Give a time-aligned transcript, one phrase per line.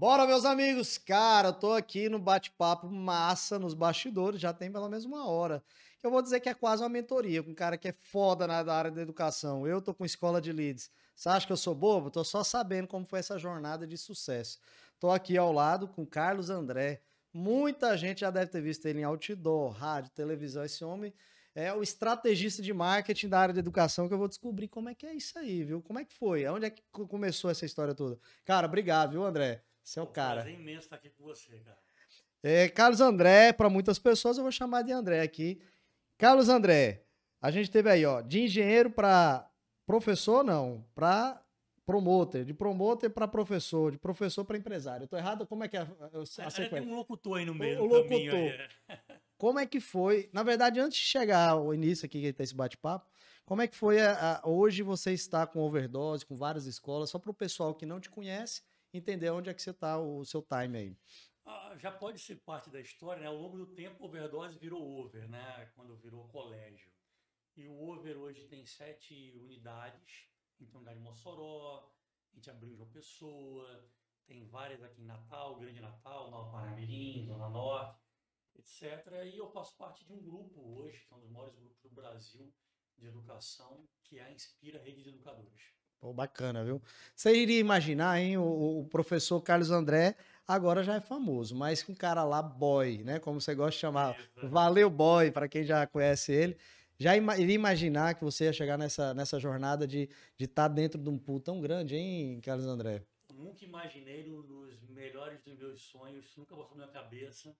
[0.00, 0.96] Bora, meus amigos!
[0.96, 5.62] Cara, eu tô aqui no bate-papo massa nos bastidores, já tem pelo menos uma hora.
[6.02, 8.64] Eu vou dizer que é quase uma mentoria com um cara que é foda na
[8.72, 9.66] área da educação.
[9.66, 10.90] Eu tô com escola de leads.
[11.14, 12.10] Você acha que eu sou bobo?
[12.10, 14.58] Tô só sabendo como foi essa jornada de sucesso.
[14.98, 17.02] Tô aqui ao lado com Carlos André.
[17.30, 20.64] Muita gente já deve ter visto ele em outdoor, rádio, televisão.
[20.64, 21.12] Esse homem
[21.54, 24.94] é o estrategista de marketing da área de educação que eu vou descobrir como é
[24.94, 25.82] que é isso aí, viu?
[25.82, 26.46] Como é que foi?
[26.46, 28.18] Onde é que começou essa história toda?
[28.46, 29.62] Cara, obrigado, viu, André?
[29.82, 30.48] Você é o cara.
[30.48, 31.78] É imenso estar aqui com você, cara.
[32.42, 35.60] É, Carlos André, para muitas pessoas eu vou chamar de André aqui.
[36.16, 37.04] Carlos André,
[37.40, 39.48] a gente teve aí, ó, de engenheiro para
[39.86, 41.42] professor, não, para
[41.84, 45.04] promoter, de promoter para professor, de professor para empresário.
[45.04, 45.46] Eu tô errado?
[45.46, 47.96] Como é que é a, a, a Tem um locutor aí no meio o, do
[47.96, 48.32] o caminho.
[48.32, 48.68] Locutor.
[49.36, 50.28] Como é que foi?
[50.34, 53.10] Na verdade, antes de chegar ao início aqui desse bate-papo,
[53.46, 57.18] como é que foi a, a, hoje você está com overdose, com várias escolas, só
[57.18, 60.42] para o pessoal que não te conhece entender onde é que você está, o seu
[60.42, 60.98] time aí.
[61.44, 63.28] Ah, já pode ser parte da história, né?
[63.28, 65.70] Ao longo do tempo, overdose virou over, né?
[65.74, 66.90] Quando virou colégio.
[67.56, 70.28] E o over hoje tem sete unidades,
[70.60, 71.90] então unidade Mossoró,
[72.32, 73.90] a gente abriu João Pessoa,
[74.26, 78.00] tem várias aqui em Natal, Grande Natal, Nova Paramirim, Zona Norte
[78.60, 79.06] etc.
[79.32, 81.90] E eu faço parte de um grupo hoje, que é um dos maiores grupos do
[81.90, 82.52] Brasil
[82.96, 85.74] de educação, que é a Inspira Rede de Educadores.
[86.00, 86.80] Pô, bacana, viu?
[87.14, 88.38] Você iria imaginar, hein?
[88.38, 90.16] O, o, professor Carlos André
[90.48, 93.18] agora já é famoso, mas com um cara lá, boy, né?
[93.18, 94.16] Como você gosta de chamar.
[94.18, 94.48] Isso.
[94.48, 96.56] Valeu, boy, para quem já conhece ele.
[96.98, 101.00] Já ima iria imaginar que você ia chegar nessa, nessa jornada de estar tá dentro
[101.00, 103.02] de um pool tão grande, hein, Carlos André?
[103.34, 107.56] nunca imaginei um dos melhores dos meus sonhos, nunca passou na minha cabeça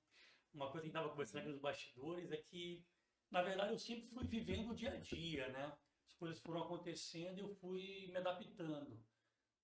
[0.52, 2.84] uma coisa que estava conversando aqui nos bastidores é que,
[3.30, 5.72] na verdade, eu sempre fui vivendo o dia a dia, né?
[6.10, 8.98] As coisas foram acontecendo e eu fui me adaptando.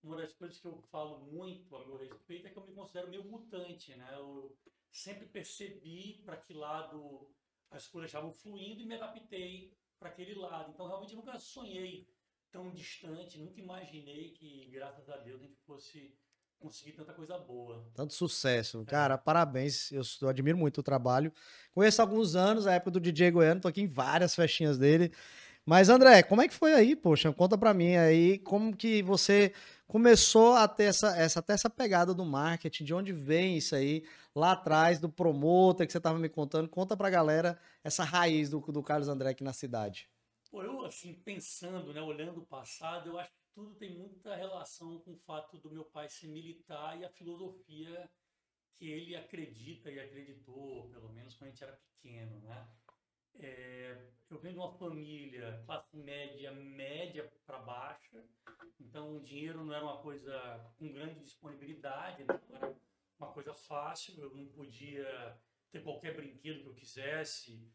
[0.03, 3.11] Uma das coisas que eu falo muito a meu respeito é que eu me considero
[3.11, 4.09] meio mutante, né?
[4.15, 4.57] Eu
[4.93, 7.29] sempre percebi para que lado
[7.71, 10.71] as coisas estavam fluindo e me adaptei para aquele lado.
[10.73, 12.09] Então, realmente, nunca sonhei
[12.51, 16.17] tão distante, nunca imaginei que, graças a Deus, a gente fosse
[16.59, 17.85] conseguir tanta coisa boa.
[17.95, 18.81] Tanto sucesso.
[18.83, 18.85] É.
[18.85, 19.93] Cara, parabéns.
[19.93, 21.33] Eu, eu, admiro muito o trabalho.
[21.73, 25.13] Conheço há alguns anos, a época do DJ Goiano, tô aqui em várias festinhas dele.
[25.69, 27.33] Mas, André, como é que foi aí, poxa?
[27.33, 29.53] Conta pra mim aí como que você
[29.89, 34.07] começou a ter essa, essa, até essa pegada do marketing, de onde vem isso aí,
[34.33, 36.69] lá atrás, do promotor que você tava me contando.
[36.69, 40.09] Conta pra galera essa raiz do, do Carlos André aqui na cidade.
[40.53, 45.01] Pô, eu, assim, pensando, né, olhando o passado, eu acho que tudo tem muita relação
[45.01, 48.09] com o fato do meu pai ser militar e a filosofia
[48.77, 52.69] que ele acredita e acreditou, pelo menos quando a gente era pequeno, né?
[53.39, 58.25] É, eu venho de uma família classe média, média para baixa,
[58.81, 62.41] então o dinheiro não era uma coisa com grande disponibilidade, né?
[62.49, 62.77] não era
[63.19, 65.39] uma coisa fácil, eu não podia
[65.71, 67.71] ter qualquer brinquedo que eu quisesse,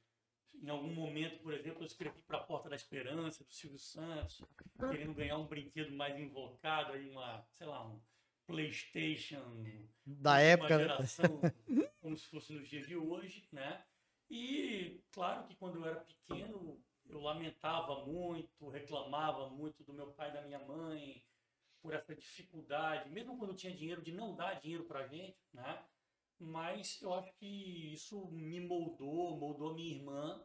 [0.62, 4.42] em algum momento, por exemplo, eu escrevi para a Porta da Esperança, do Silvio Santos,
[4.90, 8.02] querendo ganhar um brinquedo mais invocado, aí uma, sei lá, um
[8.46, 9.64] PlayStation
[10.06, 10.84] da época, né?
[10.84, 11.42] geração,
[12.00, 13.84] como se fosse nos dias de hoje, né?
[14.32, 20.30] E claro que quando eu era pequeno, eu lamentava muito, reclamava muito do meu pai
[20.30, 21.24] e da minha mãe
[21.82, 25.86] por essa dificuldade, mesmo quando eu tinha dinheiro, de não dar dinheiro para gente, né?
[26.42, 30.44] mas eu acho que isso me moldou, moldou minha irmã,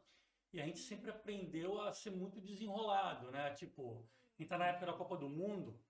[0.52, 3.54] e a gente sempre aprendeu a ser muito desenrolado, né?
[3.54, 4.06] Tipo,
[4.38, 5.80] a gente na época da Copa do Mundo,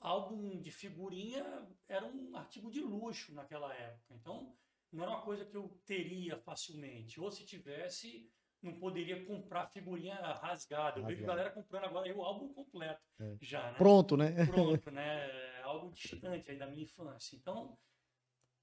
[0.00, 4.56] álbum de figurinha era um artigo de luxo naquela época, então
[4.92, 8.30] não era uma coisa que eu teria facilmente, ou se tivesse,
[8.62, 11.00] não poderia comprar figurinha rasgada.
[11.00, 13.36] Eu vejo galera comprando agora o álbum completo é.
[13.40, 13.78] já, né?
[13.78, 14.34] Pronto, né?
[14.46, 15.60] Pronto, né?
[15.62, 17.36] Algo distante aí da minha infância.
[17.36, 17.78] Então,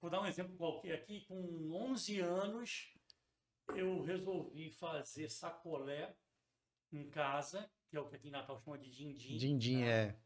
[0.02, 1.22] Vou dar um exemplo qualquer aqui.
[1.22, 2.94] Com 11 anos,
[3.76, 6.16] eu resolvi fazer sacolé
[6.92, 9.38] em casa, que é o que aqui em Natal chama de din-din.
[9.38, 9.90] Din-din, né?
[9.90, 10.20] é.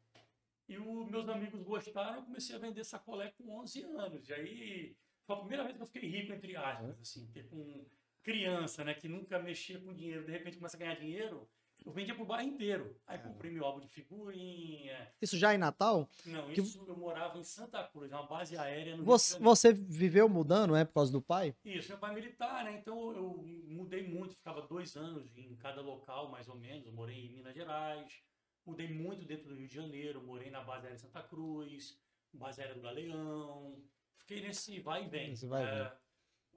[0.67, 4.29] E os meus amigos gostaram, eu comecei a vender sacolé com 11 anos.
[4.29, 4.97] E aí,
[5.31, 7.85] foi a primeira vez que eu fiquei rico, entre aspas, assim, porque com
[8.23, 11.47] criança, né, que nunca mexia com dinheiro, de repente começa a ganhar dinheiro,
[11.83, 12.95] eu vendia pro bairro inteiro.
[13.07, 15.11] Aí comprei meu álbum de figurinha.
[15.19, 16.07] Isso já em Natal?
[16.25, 16.61] Não, que...
[16.61, 20.85] isso eu morava em Santa Cruz, uma base aérea no Você, você viveu mudando, é,
[20.85, 21.55] por causa do pai?
[21.65, 22.77] Isso, meu pai é militar, né?
[22.79, 26.85] Então eu mudei muito, ficava dois anos em cada local, mais ou menos.
[26.85, 28.21] Eu morei em Minas Gerais,
[28.63, 31.99] mudei muito dentro do Rio de Janeiro, morei na base aérea de Santa Cruz,
[32.31, 33.81] base aérea do Galeão.
[34.21, 35.33] Fiquei nesse vai e vem.
[35.35, 35.81] Vai vem.
[35.81, 35.93] É,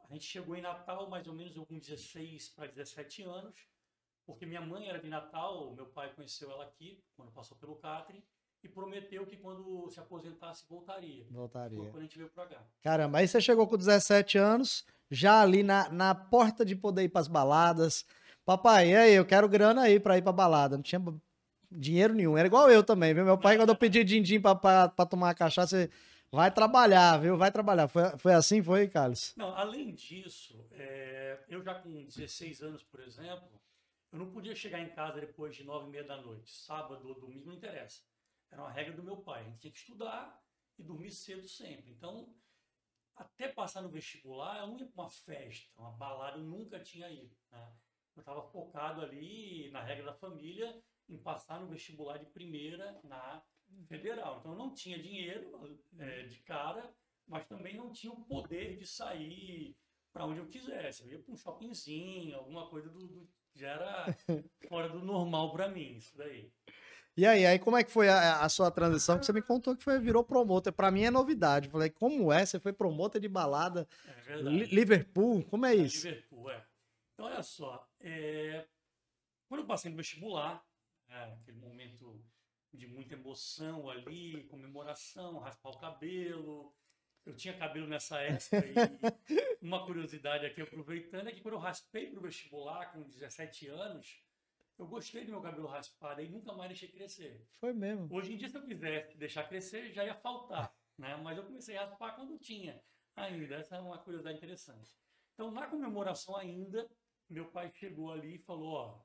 [0.08, 3.74] a gente chegou em Natal, mais ou menos, com 16 para 17 anos
[4.26, 8.24] porque minha mãe era de Natal, meu pai conheceu ela aqui, quando passou pelo Catre,
[8.62, 11.26] e prometeu que quando se aposentasse voltaria.
[11.30, 11.78] Voltaria.
[11.78, 12.62] Foi quando a gente veio pra cá.
[12.82, 17.10] Caramba, aí você chegou com 17 anos, já ali na, na porta de poder ir
[17.10, 18.06] pras baladas.
[18.44, 20.76] Papai, e aí, eu quero grana aí pra ir pra balada.
[20.76, 21.02] Não tinha
[21.70, 22.38] dinheiro nenhum.
[22.38, 23.24] Era igual eu também, viu?
[23.24, 25.90] Meu pai, quando eu pedi din-din pra, pra, pra tomar cachaça,
[26.34, 27.36] vai trabalhar, viu?
[27.36, 27.88] Vai trabalhar.
[27.88, 29.32] Foi, foi assim, foi, Carlos?
[29.36, 33.48] Não, além disso, é, eu já com 16 anos, por exemplo,
[34.12, 37.14] eu não podia chegar em casa depois de nove e meia da noite, sábado ou
[37.14, 38.02] domingo, não interessa.
[38.50, 39.40] Era uma regra do meu pai.
[39.40, 40.42] A gente tinha que estudar
[40.78, 41.90] e dormir cedo sempre.
[41.90, 42.34] Então,
[43.16, 47.08] até passar no vestibular, eu não ia para uma festa, uma balada, eu nunca tinha
[47.10, 47.34] ido.
[47.50, 47.72] Né?
[48.16, 53.42] Eu estava focado ali na regra da família em passar no vestibular de primeira na
[53.86, 54.38] federal.
[54.40, 56.92] Então, não tinha dinheiro é, de cara,
[57.26, 59.76] mas também não tinha o poder de sair
[60.12, 61.02] para onde eu quisesse.
[61.02, 64.06] Eu ia para um shoppingzinho, alguma coisa do, do já era
[64.68, 66.50] fora do normal para mim, isso daí.
[67.16, 69.18] E aí, aí como é que foi a, a, sua transição?
[69.18, 70.72] Que você me contou que foi, virou promotor.
[70.72, 71.68] Para mim é novidade.
[71.68, 72.44] Falei, como é?
[72.44, 73.86] Você foi promotor de balada?
[74.04, 74.64] É verdade.
[74.66, 75.44] Liverpool?
[75.44, 76.08] Como é isso?
[76.08, 76.66] É, Liverpool, é.
[77.12, 77.88] Então, olha só.
[78.00, 78.66] É...
[79.48, 80.64] Quando eu passei no vestibular,
[81.08, 82.20] é, aquele momento
[82.74, 86.74] de muita emoção ali, comemoração, raspar o cabelo.
[87.24, 88.74] Eu tinha cabelo nessa época e
[89.62, 94.22] uma curiosidade aqui, aproveitando, é que quando eu raspei para o vestibular com 17 anos,
[94.76, 97.46] eu gostei do meu cabelo raspado e nunca mais deixei crescer.
[97.60, 98.08] Foi mesmo.
[98.10, 100.74] Hoje em dia, se eu quisesse deixar crescer, já ia faltar.
[100.98, 101.16] Né?
[101.16, 102.82] Mas eu comecei a raspar quando tinha
[103.16, 103.54] ainda.
[103.56, 104.94] Essa é uma curiosidade interessante.
[105.32, 106.88] Então, na comemoração ainda,
[107.28, 109.00] meu pai chegou ali e falou, ó,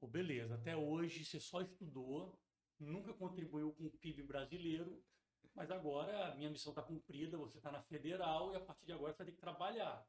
[0.00, 2.38] oh, beleza, até hoje você só estudou,
[2.78, 5.02] nunca contribuiu com o PIB brasileiro,
[5.54, 8.92] mas agora a minha missão está cumprida, você está na federal e a partir de
[8.92, 10.06] agora você vai ter que trabalhar.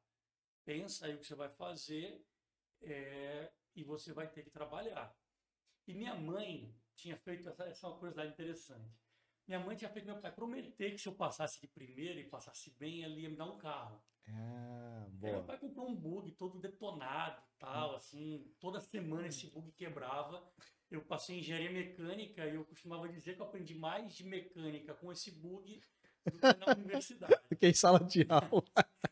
[0.63, 2.23] Pensa aí o que você vai fazer
[2.81, 5.15] é, e você vai ter que trabalhar.
[5.87, 8.99] E minha mãe tinha feito essa, essa é uma curiosidade interessante.
[9.47, 12.69] Minha mãe tinha feito meu pai prometer que se eu passasse de primeira e passasse
[12.77, 14.03] bem, ele ia me dar um carro.
[14.27, 15.33] Ah, boa.
[15.33, 17.95] meu pai comprou um bug todo detonado, tal, hum.
[17.95, 20.47] assim, toda semana esse bug quebrava.
[20.91, 24.93] Eu passei em engenharia mecânica e eu costumava dizer que eu aprendi mais de mecânica
[24.95, 25.81] com esse bug
[26.25, 27.35] do que na universidade.
[27.49, 28.63] Do que em sala de aula.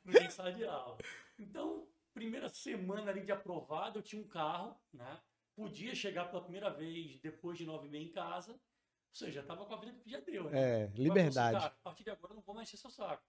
[0.04, 0.98] do que em sala de aula.
[1.38, 5.22] Então, primeira semana ali de aprovado, eu tinha um carro, né?
[5.56, 8.54] Podia chegar pela primeira vez depois de nove e meia em casa.
[8.54, 10.50] Ou seja, estava com a vida que já deu.
[10.50, 10.84] Né?
[10.84, 11.58] É, liberdade.
[11.66, 13.24] A partir de agora eu não vou mais ser seu saco.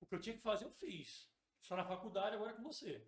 [0.00, 1.28] O que eu tinha que fazer, eu fiz.
[1.60, 3.04] Só na faculdade, agora é com você.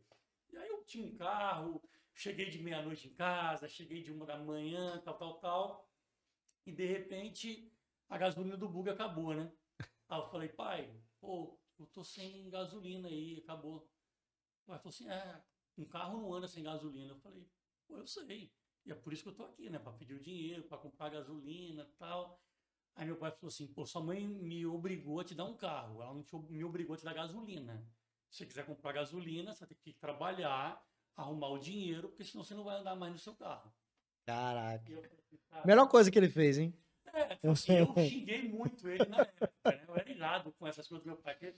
[0.53, 1.83] E aí eu tinha um carro,
[2.15, 5.91] cheguei de meia-noite em casa, cheguei de uma da manhã, tal, tal, tal.
[6.67, 7.73] E de repente
[8.09, 9.53] a gasolina do bug acabou, né?
[10.09, 13.89] Aí eu falei, pai, pô, eu tô sem gasolina aí, acabou.
[14.69, 15.43] Ela falou assim: é,
[15.79, 17.13] um carro não anda sem gasolina.
[17.13, 17.49] Eu falei:
[17.87, 18.53] pô, eu sei.
[18.85, 19.79] E é por isso que eu tô aqui, né?
[19.79, 22.43] Para pedir o dinheiro, para comprar gasolina tal.
[22.95, 26.03] Aí meu pai falou assim: pô, sua mãe me obrigou a te dar um carro.
[26.03, 27.87] Ela não te, me obrigou a te dar gasolina.
[28.31, 30.81] Se você quiser comprar gasolina, você ter que trabalhar,
[31.17, 33.73] arrumar o dinheiro, porque senão você não vai andar mais no seu carro.
[34.25, 34.85] Caraca.
[34.85, 36.75] Assim, Melhor coisa que ele fez, hein?
[37.13, 39.85] É, assim, eu xinguei muito ele na época, né?
[39.89, 41.35] Eu era irado com essas coisas do meu pai.
[41.35, 41.55] Porque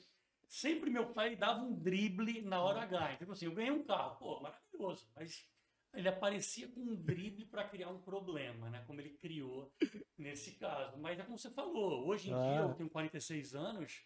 [0.48, 3.18] sempre meu pai dava um drible na hora H.
[3.20, 5.46] Então, assim, eu ganhei um carro, pô, maravilhoso, mas
[5.94, 8.82] ele aparecia com um drible para criar um problema, né?
[8.86, 9.72] Como ele criou
[10.16, 10.96] nesse caso.
[10.98, 12.42] Mas é como você falou, hoje em ah.
[12.42, 14.02] dia eu tenho 46 anos,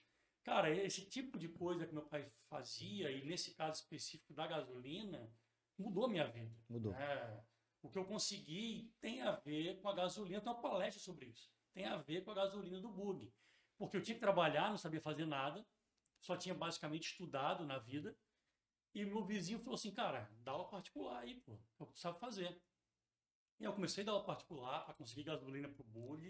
[0.47, 5.31] cara, esse tipo de coisa que meu pai fazia, e nesse caso específico da gasolina,
[5.79, 6.57] mudou a minha vida.
[6.69, 6.95] Mudou.
[6.95, 7.45] É,
[7.83, 11.51] o que eu consegui tem a ver com a gasolina, tem uma palestra sobre isso.
[11.75, 13.31] Tem a ver com a gasolina do bug.
[13.77, 15.67] Porque eu tinha que trabalhar, não sabia fazer nada
[16.21, 18.17] só tinha basicamente estudado na vida.
[18.95, 22.19] E meu vizinho falou assim, cara, dá aula particular aí, pô, é o tu sabe
[22.19, 22.61] fazer.
[23.61, 26.29] E eu comecei a dar aula particular para conseguir gasolina pro bug.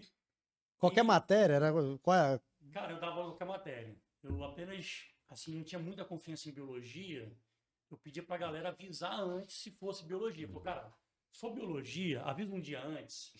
[0.77, 1.07] Qualquer e...
[1.07, 1.53] matéria?
[1.53, 1.71] Era...
[1.99, 2.39] Qual é?
[2.71, 3.97] Cara, eu dava qualquer matéria.
[4.23, 7.31] Eu apenas, assim, não tinha muita confiança em biologia.
[7.89, 10.47] Eu pedia pra galera avisar antes se fosse biologia.
[10.47, 10.93] Falei, cara,
[11.31, 13.33] se for biologia, avisa um dia antes.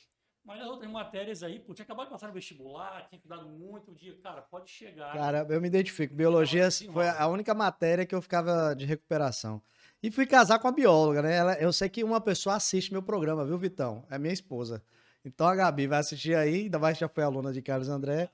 [0.47, 3.91] Mas as outras matérias aí, pô, tinha acabado de passar no vestibular, tinha estudado muito,
[3.91, 5.11] o dia, cara, pode chegar.
[5.11, 6.15] Cara, eu me identifico.
[6.15, 9.61] Biologia foi a única matéria que eu ficava de recuperação.
[10.01, 11.35] E fui casar com a bióloga, né?
[11.35, 14.05] Ela, eu sei que uma pessoa assiste meu programa, viu, Vitão?
[14.09, 14.81] É minha esposa.
[15.25, 18.29] Então a Gabi vai assistir aí, ainda mais já foi aluna de Carlos André.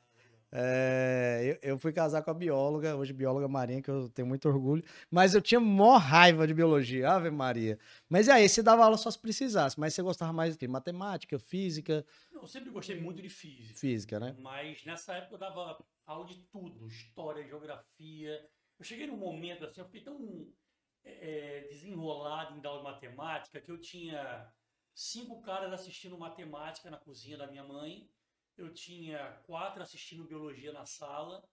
[0.56, 4.48] É, eu, eu, fui casar com a bióloga, hoje bióloga marinha, que eu tenho muito
[4.48, 7.80] orgulho, mas eu tinha mó raiva de biologia, Ave Maria.
[8.08, 12.06] Mas aí, você dava aula só se precisasse, mas você gostava mais de Matemática, física?
[12.32, 13.80] Não, eu sempre gostei muito de física.
[13.80, 14.36] Física, né?
[14.38, 18.48] Mas nessa época eu dava aula de tudo, história, geografia.
[18.78, 20.48] Eu cheguei num momento assim, eu fiquei tão
[21.04, 24.48] é, desenrolado em dar aula de matemática que eu tinha
[24.94, 28.08] cinco caras assistindo matemática na cozinha da minha mãe
[28.58, 31.44] eu tinha quatro assistindo biologia na sala.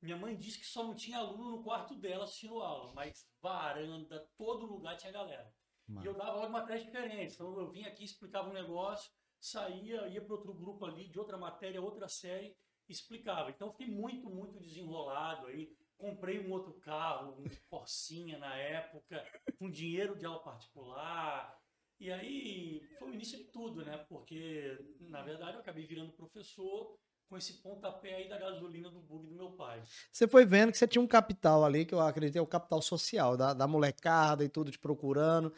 [0.00, 4.28] Minha mãe disse que só não tinha aluno no quarto dela assistindo aula, mas varanda,
[4.36, 5.52] todo lugar tinha galera.
[5.88, 7.34] E eu dava aula de matérias diferentes.
[7.34, 11.36] Então eu vinha aqui, explicava um negócio, saía, ia para outro grupo ali de outra
[11.36, 12.56] matéria, outra série,
[12.88, 13.50] explicava.
[13.50, 15.70] Então eu fiquei muito, muito desenrolado aí.
[15.96, 19.24] Comprei um outro carro, um Corsinha na época,
[19.58, 21.61] com dinheiro de aula particular.
[22.02, 23.96] E aí foi o início de tudo, né?
[24.08, 29.28] Porque, na verdade, eu acabei virando professor com esse pontapé aí da gasolina do bug
[29.28, 29.80] do meu pai.
[30.10, 32.82] Você foi vendo que você tinha um capital ali, que eu acredito é o capital
[32.82, 35.54] social, da, da molecada e tudo te procurando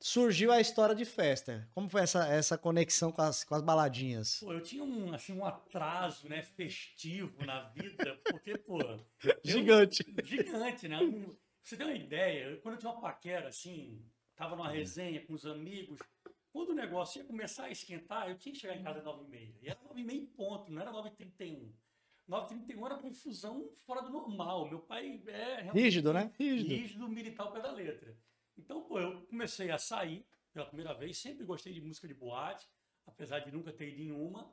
[0.00, 1.68] surgiu a história de festa.
[1.72, 4.40] Como foi essa, essa conexão com as, com as baladinhas?
[4.40, 8.78] Pô, eu tinha um, assim, um atraso né, festivo na vida, porque, pô.
[9.44, 10.04] gigante.
[10.08, 10.98] Eu, gigante, né?
[11.62, 14.04] você tem uma ideia, quando eu tinha uma paquera, assim,
[14.42, 16.00] tava numa resenha com os amigos,
[16.52, 19.54] quando o negócio ia começar a esquentar, eu tinha que chegar em casa às 9h30.
[19.62, 21.72] E era 9h30 ponto, não era 9h31.
[22.28, 24.68] 9h31 era confusão fora do normal.
[24.68, 25.70] Meu pai é.
[25.70, 26.32] Rígido, né?
[26.36, 26.68] Rígido.
[26.70, 28.16] Rígido, militar ao pé da letra.
[28.58, 32.68] Então, pô, eu comecei a sair pela primeira vez, sempre gostei de música de boate,
[33.06, 34.52] apesar de nunca ter ido em uma.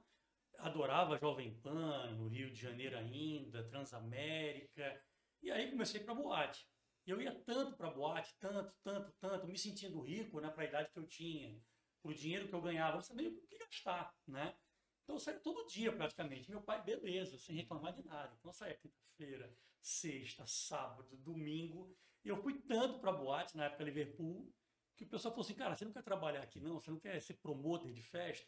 [0.60, 5.02] Adorava Jovem Pan, no Rio de Janeiro ainda, Transamérica.
[5.42, 6.68] E aí comecei para boate.
[7.10, 10.92] Eu ia tanto para boate, tanto, tanto, tanto, me sentindo rico, né, para a idade
[10.92, 11.60] que eu tinha,
[12.04, 14.56] o dinheiro que eu ganhava, eu sabia o que gastar, né?
[15.04, 16.50] Então eu saía todo dia praticamente.
[16.52, 18.36] Meu pai, beleza, sem reclamar de nada.
[18.38, 19.52] Então eu saía quinta-feira,
[19.82, 21.98] sexta, sábado, domingo.
[22.24, 24.54] E eu fui tanto para boate, na época Liverpool,
[24.96, 26.80] que o pessoal falou assim: cara, você não quer trabalhar aqui não?
[26.80, 28.48] Você não quer ser promotor de festa?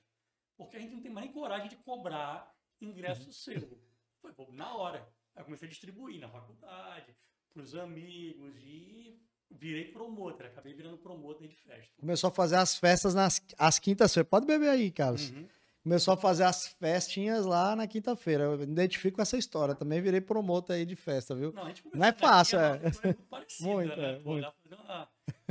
[0.56, 3.32] Porque a gente não tem mais nem coragem de cobrar ingresso uhum.
[3.32, 3.82] seu.
[4.22, 5.02] Foi na hora.
[5.34, 7.18] Aí eu comecei a distribuir na faculdade,
[7.54, 10.46] para os amigos e virei promotor.
[10.46, 11.92] Acabei virando promotor de festa.
[12.00, 14.30] Começou a fazer as festas nas as quintas-feiras.
[14.30, 15.30] Pode beber aí, Carlos.
[15.30, 15.48] Uhum
[15.84, 18.44] começou a fazer as festinhas lá na quinta-feira.
[18.44, 19.76] Eu identifico essa história.
[19.76, 21.52] Também virei promotor aí de festa, viu?
[21.52, 22.80] Não, não é fácil, é.
[23.60, 24.16] muito, né?
[24.16, 24.54] é, muito.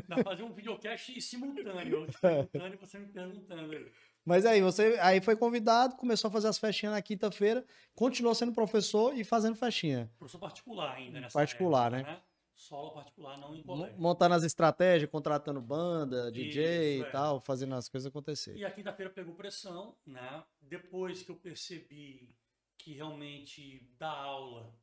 [0.08, 2.06] Dá dá fazer um videocast simultâneo.
[2.12, 3.92] Simultâneo você me perguntando aí.
[4.24, 7.64] Mas aí, você aí foi convidado, começou a fazer as festinhas na quinta-feira,
[7.94, 10.10] continuou sendo professor e fazendo festinha.
[10.18, 12.16] Professor particular ainda, nessa Particular, época, né?
[12.16, 12.22] né?
[12.54, 13.98] Solo particular, não em colégio.
[13.98, 17.10] Montando as estratégias, contratando banda, DJ Isso, e é.
[17.10, 18.54] tal, fazendo as coisas acontecer.
[18.54, 20.44] E a quinta-feira pegou pressão, né?
[20.60, 22.28] Depois que eu percebi
[22.76, 24.74] que realmente dar aula,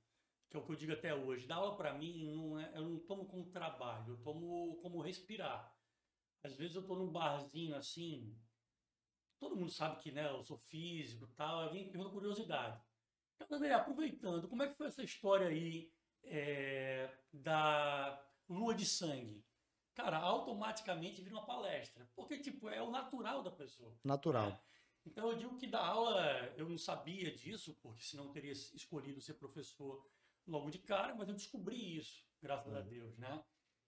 [0.50, 2.84] que é o que eu digo até hoje, dar aula para mim não é, eu
[2.84, 5.76] não tomo como trabalho, eu tomo como respirar.
[6.44, 8.38] Às vezes eu tô num barzinho assim,
[9.40, 12.82] todo mundo sabe que, né, eu sou físico e tal, eu vim perguntando curiosidade.
[13.36, 15.92] Então, André, aproveitando, como é que foi essa história aí
[16.24, 19.46] é, da lua de sangue,
[19.94, 22.10] cara, automaticamente vira uma palestra.
[22.16, 23.96] Porque, tipo, é o natural da pessoa.
[24.04, 24.50] Natural.
[24.50, 24.60] Né?
[25.06, 29.22] Então, eu digo que da aula, eu não sabia disso, porque senão eu teria escolhido
[29.22, 30.06] ser professor
[30.48, 32.88] logo de cara, mas eu descobri isso, graças a uhum.
[32.88, 33.44] Deus, né?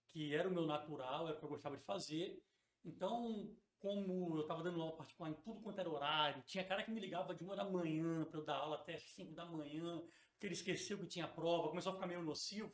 [0.08, 2.42] Que era o meu natural, era o que eu gostava de fazer.
[2.84, 6.90] Então, como eu estava dando aula particular em tudo quanto era horário, tinha cara que
[6.90, 10.00] me ligava de uma da manhã para eu dar aula até cinco da manhã,
[10.32, 12.72] porque ele esqueceu que tinha prova, começou a ficar meio nocivo.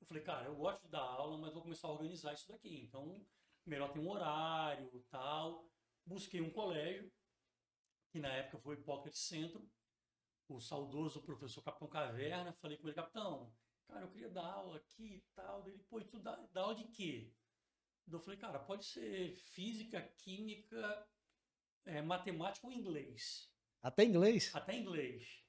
[0.00, 2.82] Eu falei, cara, eu gosto de dar aula, mas vou começar a organizar isso daqui.
[2.82, 3.24] Então,
[3.64, 5.66] melhor ter um horário, tal.
[6.04, 7.10] Busquei um colégio,
[8.10, 9.66] que na época foi Pocket Centro,
[10.48, 12.52] o saudoso professor Capitão Caverna.
[12.54, 13.52] Falei com ele, capitão,
[13.86, 15.66] cara, eu queria dar aula aqui e tal.
[15.68, 17.32] Ele, pô, e tu dá, dá aula de quê?
[18.10, 21.08] Eu falei, cara, pode ser física, química,
[21.86, 23.50] é, matemática ou inglês.
[23.82, 24.54] Até inglês?
[24.54, 25.42] Até inglês.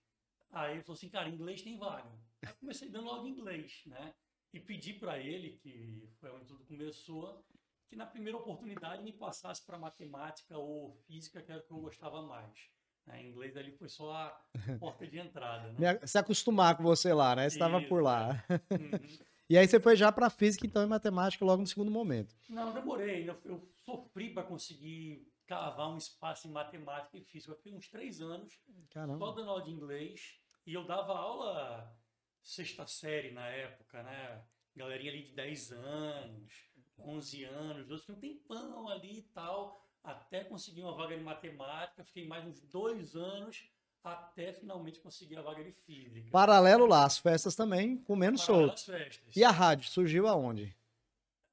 [0.52, 2.18] Aí ele falou assim, cara, inglês tem vaga.
[2.46, 4.16] Aí comecei dando aula de inglês, né?
[4.54, 7.46] E pedi para ele, que foi onde tudo começou,
[7.88, 11.80] que na primeira oportunidade me passasse para matemática ou física, que era o que eu
[11.80, 12.72] gostava mais.
[13.06, 13.24] Né?
[13.28, 14.42] Inglês ali foi só a
[14.80, 15.72] porta de entrada.
[15.74, 16.00] Né?
[16.06, 17.50] Se acostumar com você lá, né?
[17.50, 18.44] Você estava por lá.
[18.50, 18.56] É.
[18.76, 19.26] Uhum.
[19.48, 22.36] E aí você foi já para física, então, e matemática logo no segundo momento.
[22.50, 23.30] Não, demorei.
[23.30, 27.52] Eu, eu sofri para conseguir cavar um espaço em matemática e física.
[27.52, 28.60] Eu fiquei uns três anos
[28.90, 29.20] Caramba.
[29.20, 30.40] só dando aula de inglês.
[30.66, 31.96] E eu dava aula
[32.42, 34.44] sexta série na época, né?
[34.76, 36.52] Galerinha ali de 10 anos,
[36.98, 42.04] 11 anos, 12, um tempão ali e tal, até conseguir uma vaga de matemática.
[42.04, 43.70] Fiquei mais uns dois anos
[44.04, 46.30] até finalmente conseguir a vaga de física.
[46.32, 48.80] Paralelo lá, as festas também, comendo solto.
[48.86, 49.36] festas.
[49.36, 50.76] E a rádio surgiu aonde?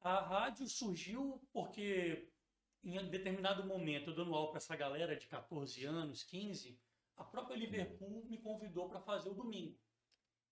[0.03, 2.29] A rádio surgiu porque
[2.85, 6.79] em determinado momento, eu dando aula para essa galera de 14 anos, 15,
[7.17, 9.79] a própria Liverpool me convidou para fazer o domingo.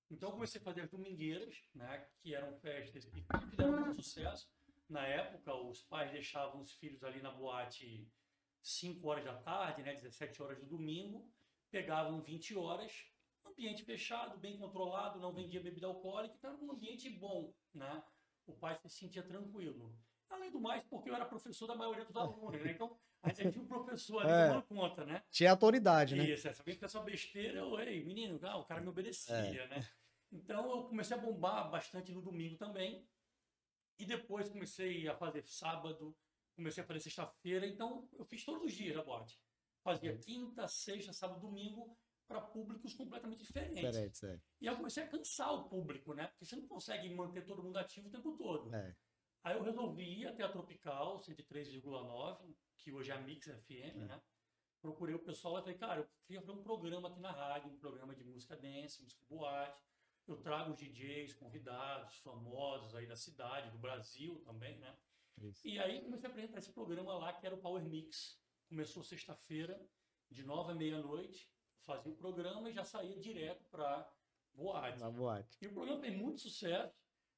[0.08, 4.48] Então eu comecei a fazer as domingueiras, né, que eram festas que fizeram muito sucesso.
[4.90, 8.10] Na época, os pais deixavam os filhos ali na boate
[8.60, 11.30] 5 horas da tarde, né, 17 horas do domingo,
[11.70, 13.06] pegavam 20 horas,
[13.46, 18.02] ambiente fechado, bem controlado, não vendia bebida alcoólica, então era um ambiente bom, né?
[18.44, 19.96] O pai se sentia tranquilo.
[20.28, 22.72] Além do mais, porque eu era professor da maioria dos alunos, né?
[22.72, 24.48] Então, a gente tinha um professor ali É.
[24.48, 25.22] tomando conta, né?
[25.30, 26.24] Tinha autoridade, né?
[26.24, 29.68] Isso, é, se alguém fizesse uma besteira, eu, ei, menino, ah, o cara me obedecia,
[29.68, 29.88] né?
[30.32, 33.06] Então eu comecei a bombar bastante no domingo também.
[34.00, 36.16] E depois comecei a fazer sábado,
[36.56, 37.66] comecei a fazer sexta-feira.
[37.66, 39.38] Então eu fiz todos os dias a boate.
[39.84, 43.76] Fazia quinta, sexta, sábado, domingo, para públicos completamente diferentes.
[43.76, 44.40] Diferente, é.
[44.60, 46.28] E eu comecei a cansar o público, né?
[46.28, 48.74] Porque você não consegue manter todo mundo ativo o tempo todo.
[48.74, 48.96] É.
[49.42, 54.22] Aí eu resolvi ir até a Tropical, 103,9, que hoje é a Mix FM, né?
[54.80, 57.78] Procurei o pessoal e falei, cara, eu queria fazer um programa aqui na rádio, um
[57.78, 59.82] programa de música dance, música boate.
[60.26, 64.96] Eu trago os DJs, convidados, famosos aí da cidade, do Brasil também, né?
[65.38, 65.66] Isso.
[65.66, 68.38] E aí comecei a apresentar esse programa lá, que era o Power Mix.
[68.68, 69.80] Começou sexta-feira,
[70.30, 71.50] de nove à meia-noite,
[71.80, 74.08] fazia o programa e já saía direto para
[74.54, 75.00] boate.
[75.00, 75.58] Na boate.
[75.60, 76.94] E o programa fez muito sucesso.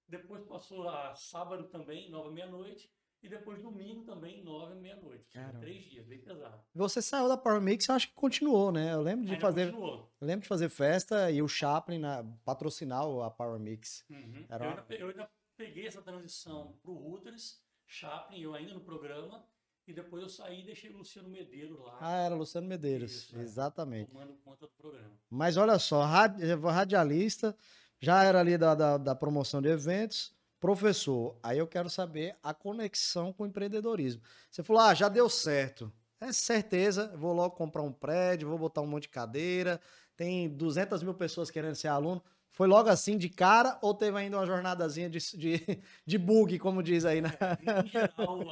[0.07, 2.93] Depois passou a sábado também, nove à meia-noite.
[3.23, 5.25] E depois domingo também, nove à meia-noite.
[5.33, 5.61] Caramba.
[5.61, 6.61] Três dias, bem pesado.
[6.75, 8.93] Você saiu da Power Mix, eu acho que continuou, né?
[8.93, 10.13] Eu lembro de Ainda fazer, continuou.
[10.21, 14.05] eu lembro de fazer festa e o Chaplin na, patrocinar o- a Power Mix.
[14.11, 14.45] Uhum.
[14.49, 19.45] Era Eu, ainda, eu ainda peguei essa transição pro Reuters, Chaplin, eu ainda no programa.
[19.87, 23.37] E depois eu saí e deixei o Luciano Medeiros lá, Ah, era Luciano Medeiros, Isso,
[23.37, 23.43] é.
[23.43, 24.11] exatamente.
[24.13, 25.11] tomando conta do programa.
[25.29, 27.57] Mas olha só, radi- radialista,
[28.01, 30.33] já era ali da, da, da promoção de eventos,
[30.63, 31.37] professor.
[31.43, 34.23] Aí eu quero saber a conexão com o empreendedorismo.
[34.49, 35.93] Você falou, ah, já deu certo.
[36.21, 39.81] É certeza, vou logo comprar um prédio, vou botar um monte de cadeira,
[40.17, 42.23] tem 200 mil pessoas querendo ser aluno.
[42.49, 46.81] Foi logo assim de cara ou teve ainda uma jornadazinha de, de, de bug, como
[46.81, 47.31] diz aí, né?
[47.61, 48.47] Em geral,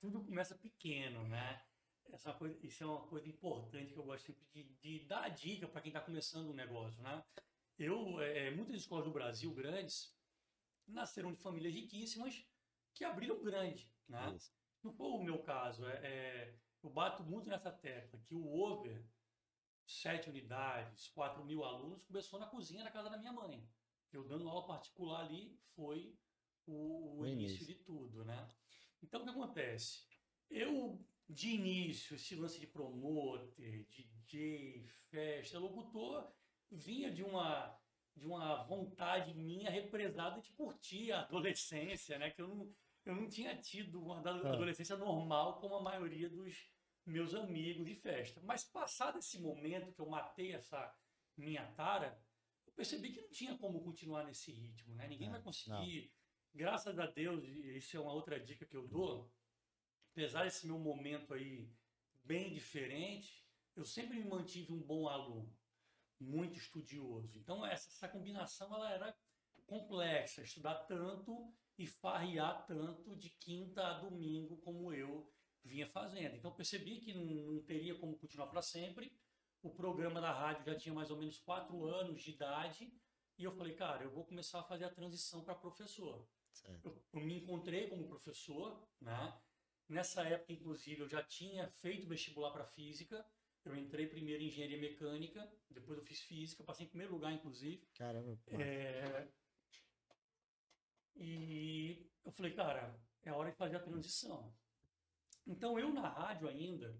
[0.00, 1.60] tudo começa pequeno, né?
[2.10, 5.68] Essa coisa, isso é uma coisa importante que eu gosto sempre de, de dar dica
[5.68, 7.22] para quem está começando um negócio, né?
[7.78, 10.14] Eu, é, muitas escolas do Brasil grandes
[10.86, 12.46] nasceram de famílias riquíssimas
[12.94, 14.36] que abriram grande, né?
[14.82, 15.86] Não foi o meu caso.
[15.86, 19.04] É, é, eu bato muito nessa tecla que o over,
[19.86, 23.66] sete unidades, 4 mil alunos, começou na cozinha da casa da minha mãe.
[24.12, 26.16] Eu dando aula particular ali foi
[26.66, 27.66] o, o O início início.
[27.66, 28.48] de tudo, né?
[29.02, 30.06] Então, o que acontece?
[30.50, 36.32] Eu, de início, esse lance de promoter, DJ, festa, locutor,
[36.70, 37.78] vinha de uma
[38.16, 42.30] de uma vontade minha represada de curtir a adolescência, né?
[42.30, 42.74] Que eu não,
[43.04, 44.48] eu não tinha tido uma É.
[44.48, 46.70] adolescência normal como a maioria dos
[47.04, 48.40] meus amigos de festa.
[48.42, 50.96] Mas passado esse momento que eu matei essa
[51.36, 52.18] minha tara,
[52.66, 55.06] eu percebi que não tinha como continuar nesse ritmo, né?
[55.08, 56.12] Ninguém É, vai conseguir.
[56.54, 59.28] Graças a Deus, e isso é uma outra dica que eu dou,
[60.12, 61.68] apesar desse meu momento aí
[62.22, 65.52] bem diferente, eu sempre me mantive um bom aluno,
[66.24, 67.38] muito estudioso.
[67.38, 69.16] Então essa, essa combinação ela era
[69.66, 75.30] complexa, estudar tanto e farrear tanto de quinta a domingo como eu
[75.62, 76.36] vinha fazendo.
[76.36, 79.12] Então percebi que não, não teria como continuar para sempre.
[79.62, 82.92] O programa da rádio já tinha mais ou menos quatro anos de idade
[83.38, 86.26] e eu falei, cara, eu vou começar a fazer a transição para professor.
[86.84, 89.40] Eu, eu me encontrei como professor, né?
[89.88, 93.26] Nessa época, inclusive, eu já tinha feito vestibular para física.
[93.64, 97.82] Eu entrei primeiro em engenharia mecânica, depois eu fiz física, passei em primeiro lugar, inclusive.
[97.94, 98.38] Caramba.
[98.48, 99.26] É,
[101.16, 104.52] E eu falei, cara, é hora de fazer a transição.
[105.46, 106.98] Então, eu na rádio ainda,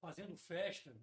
[0.00, 0.94] fazendo festa,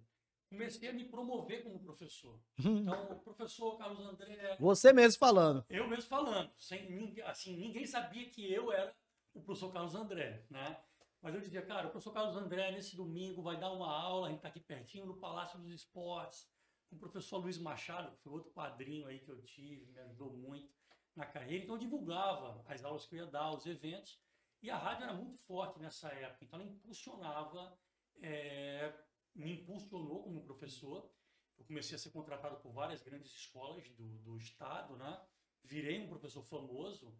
[0.48, 2.40] comecei a me promover como professor.
[2.58, 5.64] Então, o professor Carlos André, Você mesmo falando.
[5.68, 8.94] eu mesmo falando, sem ninguém, assim, ninguém sabia que eu era
[9.32, 10.80] o professor Carlos André, né?
[11.22, 14.30] Mas eu dizia, cara, o professor Carlos André nesse domingo vai dar uma aula, a
[14.30, 16.48] gente está aqui pertinho no Palácio dos Esportes,
[16.88, 20.32] com o professor Luiz Machado, que foi outro padrinho aí que eu tive, me ajudou
[20.32, 20.74] muito
[21.14, 21.64] na carreira.
[21.64, 24.18] Então eu divulgava as aulas que eu ia dar, os eventos,
[24.62, 27.78] e a rádio era muito forte nessa época, então ela impulsionava,
[28.22, 28.92] eh,
[29.34, 31.10] me impulsionou como professor.
[31.58, 35.22] Eu comecei a ser contratado por várias grandes escolas do, do estado, né?
[35.62, 37.14] Virei um professor famoso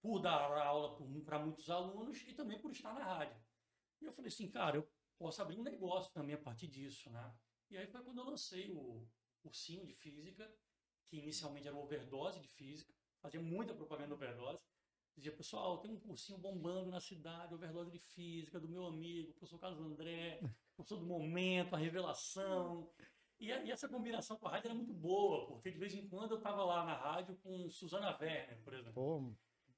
[0.00, 3.36] por dar aula para muitos alunos e também por estar na rádio.
[4.00, 7.34] E eu falei assim, cara, eu posso abrir um negócio também a partir disso, né?
[7.70, 9.06] E aí foi quando eu lancei o
[9.42, 10.52] cursinho de física,
[11.08, 14.64] que inicialmente era overdose de física, fazia muita propaganda overdose.
[15.16, 19.58] Dizia, pessoal, tem um cursinho bombando na cidade, overdose de física, do meu amigo, professor
[19.58, 20.40] Carlos André,
[20.76, 22.92] professor do momento, a revelação.
[23.38, 26.32] E, e essa combinação com a rádio era muito boa, porque de vez em quando
[26.32, 29.02] eu estava lá na rádio com Suzana Werner, por exemplo.